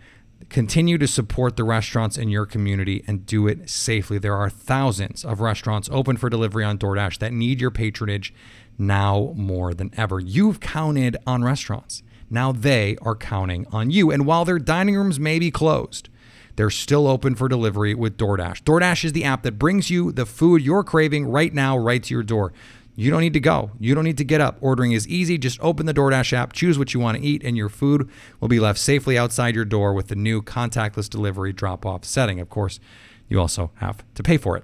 Continue 0.50 0.98
to 0.98 1.08
support 1.08 1.56
the 1.56 1.64
restaurants 1.64 2.18
in 2.18 2.30
your 2.30 2.46
community 2.46 3.04
and 3.08 3.26
do 3.26 3.48
it 3.48 3.70
safely. 3.70 4.20
There 4.20 4.36
are 4.36 4.50
thousands 4.50 5.24
of 5.24 5.40
restaurants 5.40 5.90
open 5.92 6.18
for 6.18 6.30
delivery 6.30 6.64
on 6.64 6.78
DoorDash 6.78 7.20
that 7.20 7.34
need 7.34 7.62
your 7.62 7.72
patronage 7.72 8.34
now 8.78 9.34
more 9.36 9.74
than 9.74 9.92
ever. 9.96 10.20
You've 10.20 10.60
counted 10.60 11.18
on 11.26 11.44
restaurants. 11.44 12.04
Now 12.30 12.52
they 12.52 12.98
are 13.02 13.16
counting 13.16 13.66
on 13.72 13.92
you. 13.92 14.12
And 14.12 14.26
while 14.26 14.46
their 14.46 14.60
dining 14.60 14.96
rooms 14.96 15.20
may 15.20 15.40
be 15.40 15.52
closed, 15.52 16.10
they're 16.56 16.70
still 16.70 17.08
open 17.08 17.36
for 17.36 17.48
delivery 17.48 17.96
with 17.96 18.18
DoorDash. 18.18 18.64
DoorDash 18.64 19.06
is 19.06 19.14
the 19.14 19.24
app 19.24 19.44
that 19.44 19.58
brings 19.58 19.90
you 19.90 20.12
the 20.12 20.26
food 20.26 20.62
you're 20.62 20.84
craving 20.84 21.26
right 21.26 21.54
now, 21.54 21.78
right 21.78 22.04
to 22.04 22.14
your 22.14 22.24
door. 22.24 22.54
You 22.96 23.10
don't 23.10 23.22
need 23.22 23.34
to 23.34 23.40
go. 23.40 23.72
You 23.80 23.96
don't 23.96 24.04
need 24.04 24.20
to 24.20 24.24
get 24.24 24.40
up. 24.40 24.58
Ordering 24.62 24.92
is 24.92 25.08
easy. 25.08 25.40
Just 25.40 25.60
open 25.62 25.88
the 25.88 25.94
DoorDash 25.94 26.32
app, 26.34 26.54
choose 26.54 26.78
what 26.78 26.94
you 26.94 27.00
want 27.00 27.18
to 27.18 27.24
eat, 27.24 27.44
and 27.44 27.58
your 27.58 27.70
food 27.70 28.08
will 28.40 28.48
be 28.48 28.60
left 28.60 28.78
safely 28.78 29.18
outside 29.18 29.56
your 29.56 29.66
door 29.66 29.94
with 29.94 30.10
the 30.10 30.16
new 30.16 30.42
contactless 30.42 31.10
delivery 31.10 31.54
drop 31.54 31.86
off 31.86 32.06
setting. 32.06 32.40
Of 32.40 32.50
course, 32.50 32.80
you 33.28 33.40
also 33.40 33.72
have 33.76 34.04
to 34.14 34.22
pay 34.22 34.38
for 34.38 34.56
it. 34.58 34.64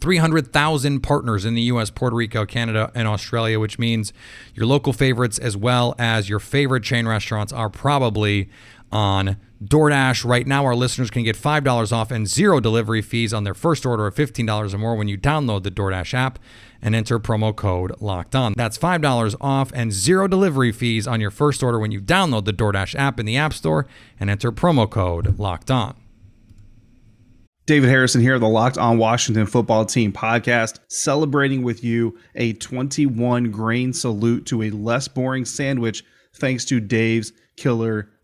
300,000 0.00 1.00
partners 1.00 1.44
in 1.44 1.54
the 1.54 1.62
US, 1.62 1.90
Puerto 1.90 2.16
Rico, 2.16 2.46
Canada, 2.46 2.90
and 2.94 3.08
Australia, 3.08 3.58
which 3.60 3.78
means 3.78 4.12
your 4.54 4.64
local 4.64 4.92
favorites 4.92 5.38
as 5.38 5.56
well 5.56 5.94
as 5.98 6.28
your 6.28 6.38
favorite 6.38 6.84
chain 6.84 7.06
restaurants 7.06 7.52
are 7.52 7.68
probably 7.68 8.48
on 8.92 9.36
DoorDash. 9.62 10.24
Right 10.24 10.46
now, 10.46 10.64
our 10.64 10.76
listeners 10.76 11.10
can 11.10 11.24
get 11.24 11.36
$5 11.36 11.92
off 11.92 12.10
and 12.10 12.28
zero 12.28 12.60
delivery 12.60 13.02
fees 13.02 13.32
on 13.34 13.44
their 13.44 13.54
first 13.54 13.84
order 13.84 14.06
of 14.06 14.14
$15 14.14 14.72
or 14.74 14.78
more 14.78 14.94
when 14.94 15.08
you 15.08 15.18
download 15.18 15.64
the 15.64 15.70
DoorDash 15.70 16.14
app 16.14 16.38
and 16.80 16.94
enter 16.94 17.18
promo 17.18 17.54
code 17.54 17.92
locked 18.00 18.36
on. 18.36 18.54
That's 18.56 18.78
$5 18.78 19.34
off 19.40 19.72
and 19.74 19.92
zero 19.92 20.28
delivery 20.28 20.70
fees 20.70 21.08
on 21.08 21.20
your 21.20 21.32
first 21.32 21.62
order 21.62 21.78
when 21.78 21.90
you 21.90 22.00
download 22.00 22.44
the 22.44 22.52
DoorDash 22.52 22.94
app 22.94 23.18
in 23.18 23.26
the 23.26 23.36
App 23.36 23.52
Store 23.52 23.86
and 24.20 24.30
enter 24.30 24.52
promo 24.52 24.88
code 24.88 25.38
locked 25.38 25.70
on. 25.70 25.96
David 27.66 27.90
Harrison 27.90 28.22
here, 28.22 28.38
the 28.38 28.48
Locked 28.48 28.78
On 28.78 28.96
Washington 28.96 29.44
Football 29.44 29.84
Team 29.84 30.10
podcast, 30.10 30.78
celebrating 30.88 31.62
with 31.62 31.84
you 31.84 32.18
a 32.34 32.54
21 32.54 33.50
grain 33.50 33.92
salute 33.92 34.46
to 34.46 34.62
a 34.62 34.70
less 34.70 35.06
boring 35.06 35.44
sandwich 35.44 36.02
thanks 36.36 36.64
to 36.64 36.80
Dave's 36.80 37.32
Killer 37.58 38.08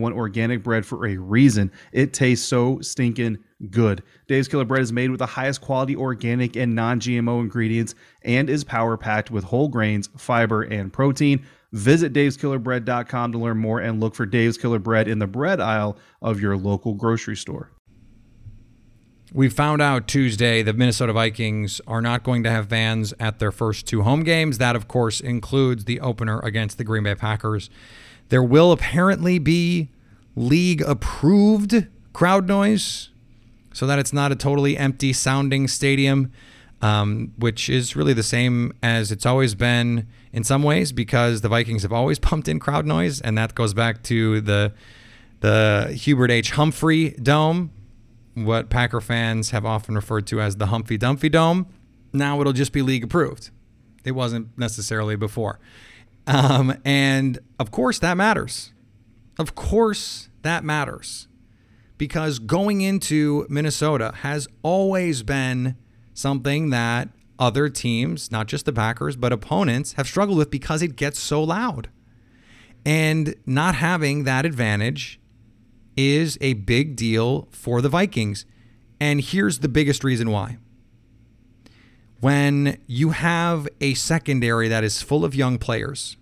one 0.00 0.12
organic 0.12 0.62
bread 0.62 0.84
for 0.84 1.06
a 1.06 1.16
reason. 1.16 1.70
It 1.92 2.12
tastes 2.12 2.46
so 2.46 2.80
stinking 2.80 3.38
good. 3.70 4.02
Dave's 4.26 4.48
Killer 4.48 4.64
Bread 4.64 4.82
is 4.82 4.92
made 4.92 5.10
with 5.10 5.18
the 5.18 5.26
highest 5.26 5.60
quality 5.60 5.96
organic 5.96 6.56
and 6.56 6.74
non 6.74 7.00
GMO 7.00 7.40
ingredients 7.40 7.94
and 8.22 8.48
is 8.48 8.64
power 8.64 8.96
packed 8.96 9.30
with 9.30 9.44
whole 9.44 9.68
grains, 9.68 10.08
fiber, 10.16 10.62
and 10.62 10.92
protein. 10.92 11.44
Visit 11.72 12.12
daveskillerbread.com 12.12 13.32
to 13.32 13.38
learn 13.38 13.58
more 13.58 13.80
and 13.80 14.00
look 14.00 14.14
for 14.14 14.24
Dave's 14.24 14.56
Killer 14.56 14.78
Bread 14.78 15.06
in 15.06 15.18
the 15.18 15.26
bread 15.26 15.60
aisle 15.60 15.98
of 16.22 16.40
your 16.40 16.56
local 16.56 16.94
grocery 16.94 17.36
store. 17.36 17.70
We 19.34 19.50
found 19.50 19.82
out 19.82 20.08
Tuesday 20.08 20.62
the 20.62 20.72
Minnesota 20.72 21.12
Vikings 21.12 21.82
are 21.86 22.00
not 22.00 22.22
going 22.22 22.44
to 22.44 22.50
have 22.50 22.70
fans 22.70 23.12
at 23.20 23.38
their 23.38 23.52
first 23.52 23.86
two 23.86 24.02
home 24.02 24.22
games. 24.22 24.56
That, 24.56 24.74
of 24.74 24.88
course, 24.88 25.20
includes 25.20 25.84
the 25.84 26.00
opener 26.00 26.40
against 26.40 26.78
the 26.78 26.84
Green 26.84 27.02
Bay 27.02 27.14
Packers. 27.14 27.68
There 28.28 28.42
will 28.42 28.72
apparently 28.72 29.38
be 29.38 29.90
league 30.36 30.82
approved 30.82 31.86
crowd 32.12 32.46
noise 32.46 33.10
so 33.72 33.86
that 33.86 33.98
it's 33.98 34.12
not 34.12 34.32
a 34.32 34.36
totally 34.36 34.76
empty 34.76 35.12
sounding 35.12 35.68
stadium, 35.68 36.32
um, 36.82 37.32
which 37.38 37.68
is 37.68 37.96
really 37.96 38.12
the 38.12 38.22
same 38.22 38.72
as 38.82 39.10
it's 39.10 39.26
always 39.26 39.54
been 39.54 40.06
in 40.32 40.44
some 40.44 40.62
ways 40.62 40.92
because 40.92 41.40
the 41.40 41.48
Vikings 41.48 41.82
have 41.82 41.92
always 41.92 42.18
pumped 42.28 42.48
in 42.48 42.58
crowd 42.58 42.86
noise, 42.86 43.20
and 43.20 43.36
that 43.38 43.54
goes 43.54 43.74
back 43.74 44.02
to 44.04 44.40
the 44.40 44.72
the 45.40 45.96
Hubert 45.96 46.32
H. 46.32 46.50
Humphrey 46.50 47.10
Dome 47.10 47.70
what 48.44 48.70
Packer 48.70 49.00
fans 49.00 49.50
have 49.50 49.64
often 49.64 49.94
referred 49.94 50.26
to 50.28 50.40
as 50.40 50.56
the 50.56 50.66
Humphy 50.66 50.98
Dumphy 50.98 51.28
Dome. 51.28 51.66
Now 52.12 52.40
it'll 52.40 52.52
just 52.52 52.72
be 52.72 52.82
league 52.82 53.04
approved. 53.04 53.50
It 54.04 54.12
wasn't 54.12 54.56
necessarily 54.56 55.16
before. 55.16 55.58
Um, 56.28 56.76
and 56.84 57.38
of 57.58 57.70
course, 57.70 57.98
that 58.00 58.16
matters. 58.16 58.72
Of 59.38 59.54
course, 59.54 60.28
that 60.42 60.62
matters. 60.62 61.26
Because 61.96 62.38
going 62.38 62.80
into 62.80 63.46
Minnesota 63.48 64.12
has 64.18 64.46
always 64.62 65.22
been 65.22 65.76
something 66.14 66.70
that 66.70 67.08
other 67.38 67.68
teams, 67.68 68.30
not 68.30 68.46
just 68.46 68.66
the 68.66 68.72
Packers, 68.72 69.16
but 69.16 69.32
opponents, 69.32 69.94
have 69.94 70.06
struggled 70.06 70.38
with 70.38 70.50
because 70.50 70.82
it 70.82 70.96
gets 70.96 71.18
so 71.18 71.42
loud. 71.42 71.88
And 72.84 73.34
not 73.46 73.76
having 73.76 74.24
that 74.24 74.44
advantage 74.44 75.18
is 75.96 76.38
a 76.40 76.52
big 76.54 76.94
deal 76.94 77.48
for 77.50 77.80
the 77.80 77.88
Vikings. 77.88 78.44
And 79.00 79.20
here's 79.20 79.60
the 79.60 79.68
biggest 79.68 80.04
reason 80.04 80.30
why. 80.30 80.58
When 82.20 82.78
you 82.86 83.10
have 83.10 83.68
a 83.80 83.94
secondary 83.94 84.68
that 84.68 84.84
is 84.84 85.02
full 85.02 85.24
of 85.24 85.34
young 85.34 85.58
players, 85.58 86.16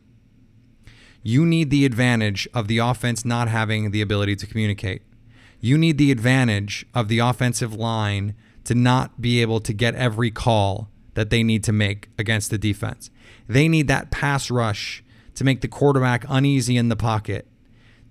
you 1.27 1.45
need 1.45 1.71
the 1.71 1.85
advantage 1.85 2.47
of 2.55 2.69
the 2.69 2.79
offense 2.79 3.25
not 3.25 3.49
having 3.49 3.91
the 3.91 4.01
ability 4.01 4.37
to 4.37 4.47
communicate. 4.47 5.03
You 5.59 5.77
need 5.77 5.99
the 5.99 6.13
advantage 6.13 6.87
of 6.95 7.09
the 7.09 7.19
offensive 7.19 7.75
line 7.75 8.37
to 8.63 8.77
not 8.77 9.21
be 9.21 9.43
able 9.43 9.59
to 9.59 9.73
get 9.73 9.97
every 9.97 10.31
call 10.31 10.89
that 11.15 11.31
they 11.31 11.43
need 11.43 11.65
to 11.65 11.73
make 11.73 12.11
against 12.17 12.51
the 12.51 12.59
defense. 12.59 13.11
They 13.49 13.67
need 13.67 13.89
that 13.89 14.13
pass 14.13 14.53
rush 14.53 15.03
to 15.35 15.43
make 15.43 15.63
the 15.63 15.69
quarterback 15.69 16.25
uneasy 16.29 16.77
in 16.77 16.91
the 16.91 16.97
pocket 16.97 17.49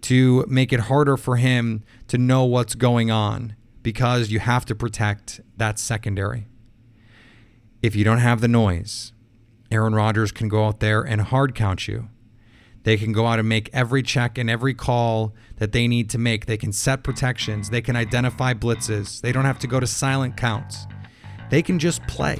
to 0.01 0.45
make 0.49 0.73
it 0.73 0.82
harder 0.82 1.15
for 1.15 1.38
him 1.38 1.86
to 2.10 2.17
know 2.17 2.43
what's 2.43 2.75
going 2.75 3.12
on 3.12 3.56
because 3.82 4.30
you 4.30 4.39
have 4.39 4.65
to 4.65 4.75
protect 4.75 5.39
that 5.56 5.80
secondary. 5.80 6.47
If 7.82 7.95
you 7.95 8.04
don't 8.04 8.17
have 8.17 8.41
the 8.41 8.49
noise, 8.49 9.13
Aaron 9.71 9.95
Rodgers 9.95 10.34
can 10.34 10.49
go 10.49 10.65
out 10.65 10.82
there 10.82 11.01
and 11.01 11.21
hard 11.21 11.56
count 11.56 11.88
you. 11.88 12.10
They 12.86 12.98
can 12.98 13.13
go 13.13 13.26
out 13.26 13.39
and 13.39 13.50
make 13.50 13.71
every 13.74 14.04
check 14.04 14.38
and 14.38 14.48
every 14.48 14.76
call 14.76 15.34
that 15.58 15.71
they 15.71 15.88
need 15.88 16.08
to 16.12 16.19
make. 16.19 16.45
They 16.45 16.56
can 16.56 16.71
set 16.71 17.04
protections. 17.04 17.71
They 17.71 17.82
can 17.82 17.95
identify 17.95 18.54
blitzes. 18.54 19.21
They 19.21 19.32
don't 19.32 19.45
have 19.45 19.58
to 19.60 19.67
go 19.67 19.80
to 19.80 19.88
silent 19.88 20.38
counts. 20.38 20.86
They 21.50 21.63
can 21.63 21.80
just 21.80 22.06
play. 22.06 22.39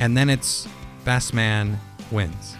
And 0.00 0.14
then 0.14 0.28
it's 0.28 0.68
best 1.02 1.32
man 1.32 1.80
wins. 2.10 2.58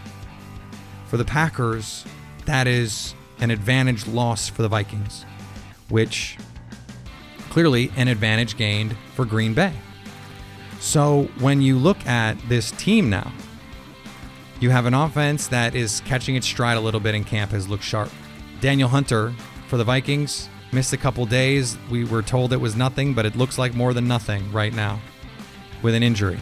For 1.09 1.19
the 1.19 1.27
Packers, 1.27 2.07
that 2.47 2.67
is 2.67 3.15
an 3.39 3.51
advantage 3.51 4.07
loss 4.07 4.49
for 4.49 4.63
the 4.63 4.69
Vikings, 4.69 5.27
which 5.91 6.39
clearly 7.51 7.93
an 7.97 8.09
advantage 8.09 8.57
gained 8.57 8.97
for 9.15 9.27
Green 9.27 9.53
Bay. 9.53 9.75
So 10.81 11.29
when 11.41 11.61
you 11.61 11.77
look 11.77 12.05
at 12.07 12.39
this 12.49 12.71
team 12.71 13.11
now, 13.11 13.31
you 14.61 14.71
have 14.71 14.87
an 14.87 14.95
offense 14.95 15.47
that 15.49 15.75
is 15.75 16.01
catching 16.01 16.37
its 16.37 16.47
stride 16.47 16.77
a 16.77 16.81
little 16.81 17.01
bit 17.01 17.15
in 17.15 17.25
camp, 17.25 17.53
has 17.53 17.69
looked 17.69 17.85
sharp. 17.85 18.11
Danielle 18.61 18.89
Hunter 18.89 19.33
for 19.69 19.77
the 19.77 19.85
Vikings 19.85 20.49
missed 20.73 20.93
a 20.93 20.97
couple 20.97 21.25
days. 21.27 21.77
We 21.91 22.05
were 22.05 22.23
told 22.23 22.53
it 22.53 22.61
was 22.61 22.77
nothing, 22.77 23.15
but 23.15 23.27
it 23.27 23.37
looks 23.37 23.59
like 23.59 23.75
more 23.75 23.95
than 23.95 24.09
nothing 24.09 24.51
right 24.53 24.73
now 24.73 25.01
with 25.83 25.95
an 25.95 26.03
injury. 26.03 26.39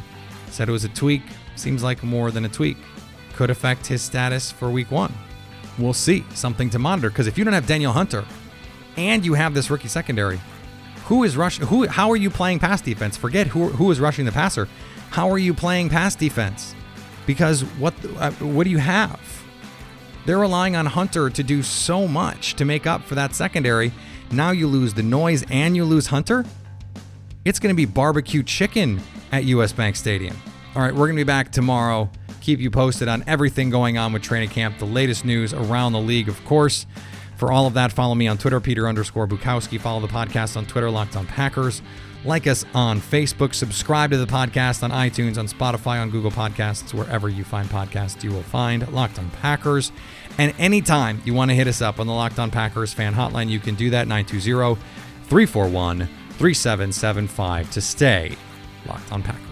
Said 0.50 0.68
it 0.68 0.72
was 0.72 0.84
a 0.84 0.88
tweak, 0.88 1.22
seems 1.56 1.82
like 1.82 2.02
more 2.02 2.30
than 2.30 2.44
a 2.44 2.48
tweak. 2.48 2.78
Could 3.34 3.50
affect 3.50 3.86
his 3.86 4.00
status 4.02 4.50
for 4.50 4.70
week 4.70 4.90
one 4.90 5.12
we'll 5.78 5.92
see 5.92 6.24
something 6.34 6.70
to 6.70 6.78
monitor. 6.78 7.10
Because 7.10 7.26
if 7.26 7.36
you 7.36 7.44
don't 7.44 7.54
have 7.54 7.66
Danielle 7.66 7.92
Hunter 7.92 8.24
and 8.96 9.24
you 9.24 9.34
have 9.34 9.54
this 9.54 9.70
rookie 9.70 9.88
secondary, 9.88 10.40
who 11.04 11.24
is 11.24 11.36
rushing? 11.36 11.66
Who? 11.66 11.86
How 11.86 12.10
are 12.10 12.16
you 12.16 12.30
playing 12.30 12.58
pass 12.58 12.80
defense? 12.80 13.16
Forget 13.16 13.46
who 13.46 13.68
who 13.68 13.90
is 13.90 14.00
rushing 14.00 14.24
the 14.24 14.32
passer. 14.32 14.68
How 15.10 15.30
are 15.30 15.38
you 15.38 15.54
playing 15.54 15.88
pass 15.88 16.16
defense? 16.16 16.74
Because 17.26 17.62
what 17.62 17.94
uh, 18.18 18.30
what 18.32 18.64
do 18.64 18.70
you 18.70 18.78
have? 18.78 19.20
They're 20.24 20.38
relying 20.38 20.74
on 20.74 20.86
Hunter 20.86 21.30
to 21.30 21.42
do 21.42 21.62
so 21.62 22.08
much 22.08 22.54
to 22.54 22.64
make 22.64 22.86
up 22.86 23.02
for 23.02 23.14
that 23.14 23.34
secondary. 23.34 23.92
Now 24.32 24.50
you 24.50 24.66
lose 24.66 24.94
the 24.94 25.02
noise 25.02 25.44
and 25.50 25.76
you 25.76 25.84
lose 25.84 26.08
Hunter. 26.08 26.44
It's 27.44 27.60
going 27.60 27.72
to 27.72 27.76
be 27.76 27.84
barbecue 27.84 28.42
chicken 28.42 29.00
at 29.30 29.44
US 29.44 29.72
Bank 29.72 29.94
Stadium. 29.94 30.36
All 30.74 30.82
right, 30.82 30.92
we're 30.92 31.06
going 31.06 31.16
to 31.16 31.20
be 31.20 31.24
back 31.24 31.52
tomorrow 31.52 32.10
keep 32.46 32.60
you 32.60 32.70
posted 32.70 33.08
on 33.08 33.24
everything 33.26 33.70
going 33.70 33.98
on 33.98 34.12
with 34.12 34.22
training 34.22 34.48
camp, 34.48 34.78
the 34.78 34.84
latest 34.84 35.24
news 35.24 35.52
around 35.52 35.92
the 35.92 36.00
league, 36.00 36.28
of 36.28 36.42
course. 36.44 36.86
For 37.36 37.52
all 37.52 37.66
of 37.66 37.74
that, 37.74 37.92
follow 37.92 38.14
me 38.14 38.28
on 38.28 38.38
Twitter, 38.38 38.60
Peter 38.60 38.88
underscore 38.88 39.26
Bukowski. 39.26 39.78
Follow 39.80 40.00
the 40.00 40.08
podcast 40.08 40.56
on 40.56 40.66
Twitter, 40.66 40.90
Locked 40.90 41.16
on 41.16 41.26
Packers. 41.26 41.82
Like 42.24 42.46
us 42.46 42.64
on 42.74 43.00
Facebook. 43.00 43.54
Subscribe 43.54 44.10
to 44.10 44.16
the 44.16 44.26
podcast 44.26 44.82
on 44.82 44.90
iTunes, 44.90 45.38
on 45.38 45.46
Spotify, 45.46 46.00
on 46.00 46.10
Google 46.10 46.30
Podcasts, 46.30 46.92
wherever 46.92 47.28
you 47.28 47.44
find 47.44 47.68
podcasts, 47.68 48.24
you 48.24 48.32
will 48.32 48.42
find 48.42 48.90
Locked 48.92 49.18
on 49.18 49.30
Packers. 49.30 49.92
And 50.38 50.54
anytime 50.58 51.22
you 51.24 51.34
want 51.34 51.50
to 51.50 51.54
hit 51.54 51.68
us 51.68 51.80
up 51.80 52.00
on 52.00 52.06
the 52.06 52.12
Locked 52.12 52.38
on 52.38 52.50
Packers 52.50 52.92
fan 52.92 53.14
hotline, 53.14 53.48
you 53.48 53.60
can 53.60 53.74
do 53.74 53.90
that 53.90 54.08
920 54.08 54.80
341 55.28 56.08
3775 56.30 57.70
to 57.70 57.80
stay 57.80 58.36
Locked 58.86 59.12
on 59.12 59.22
Packers. 59.22 59.45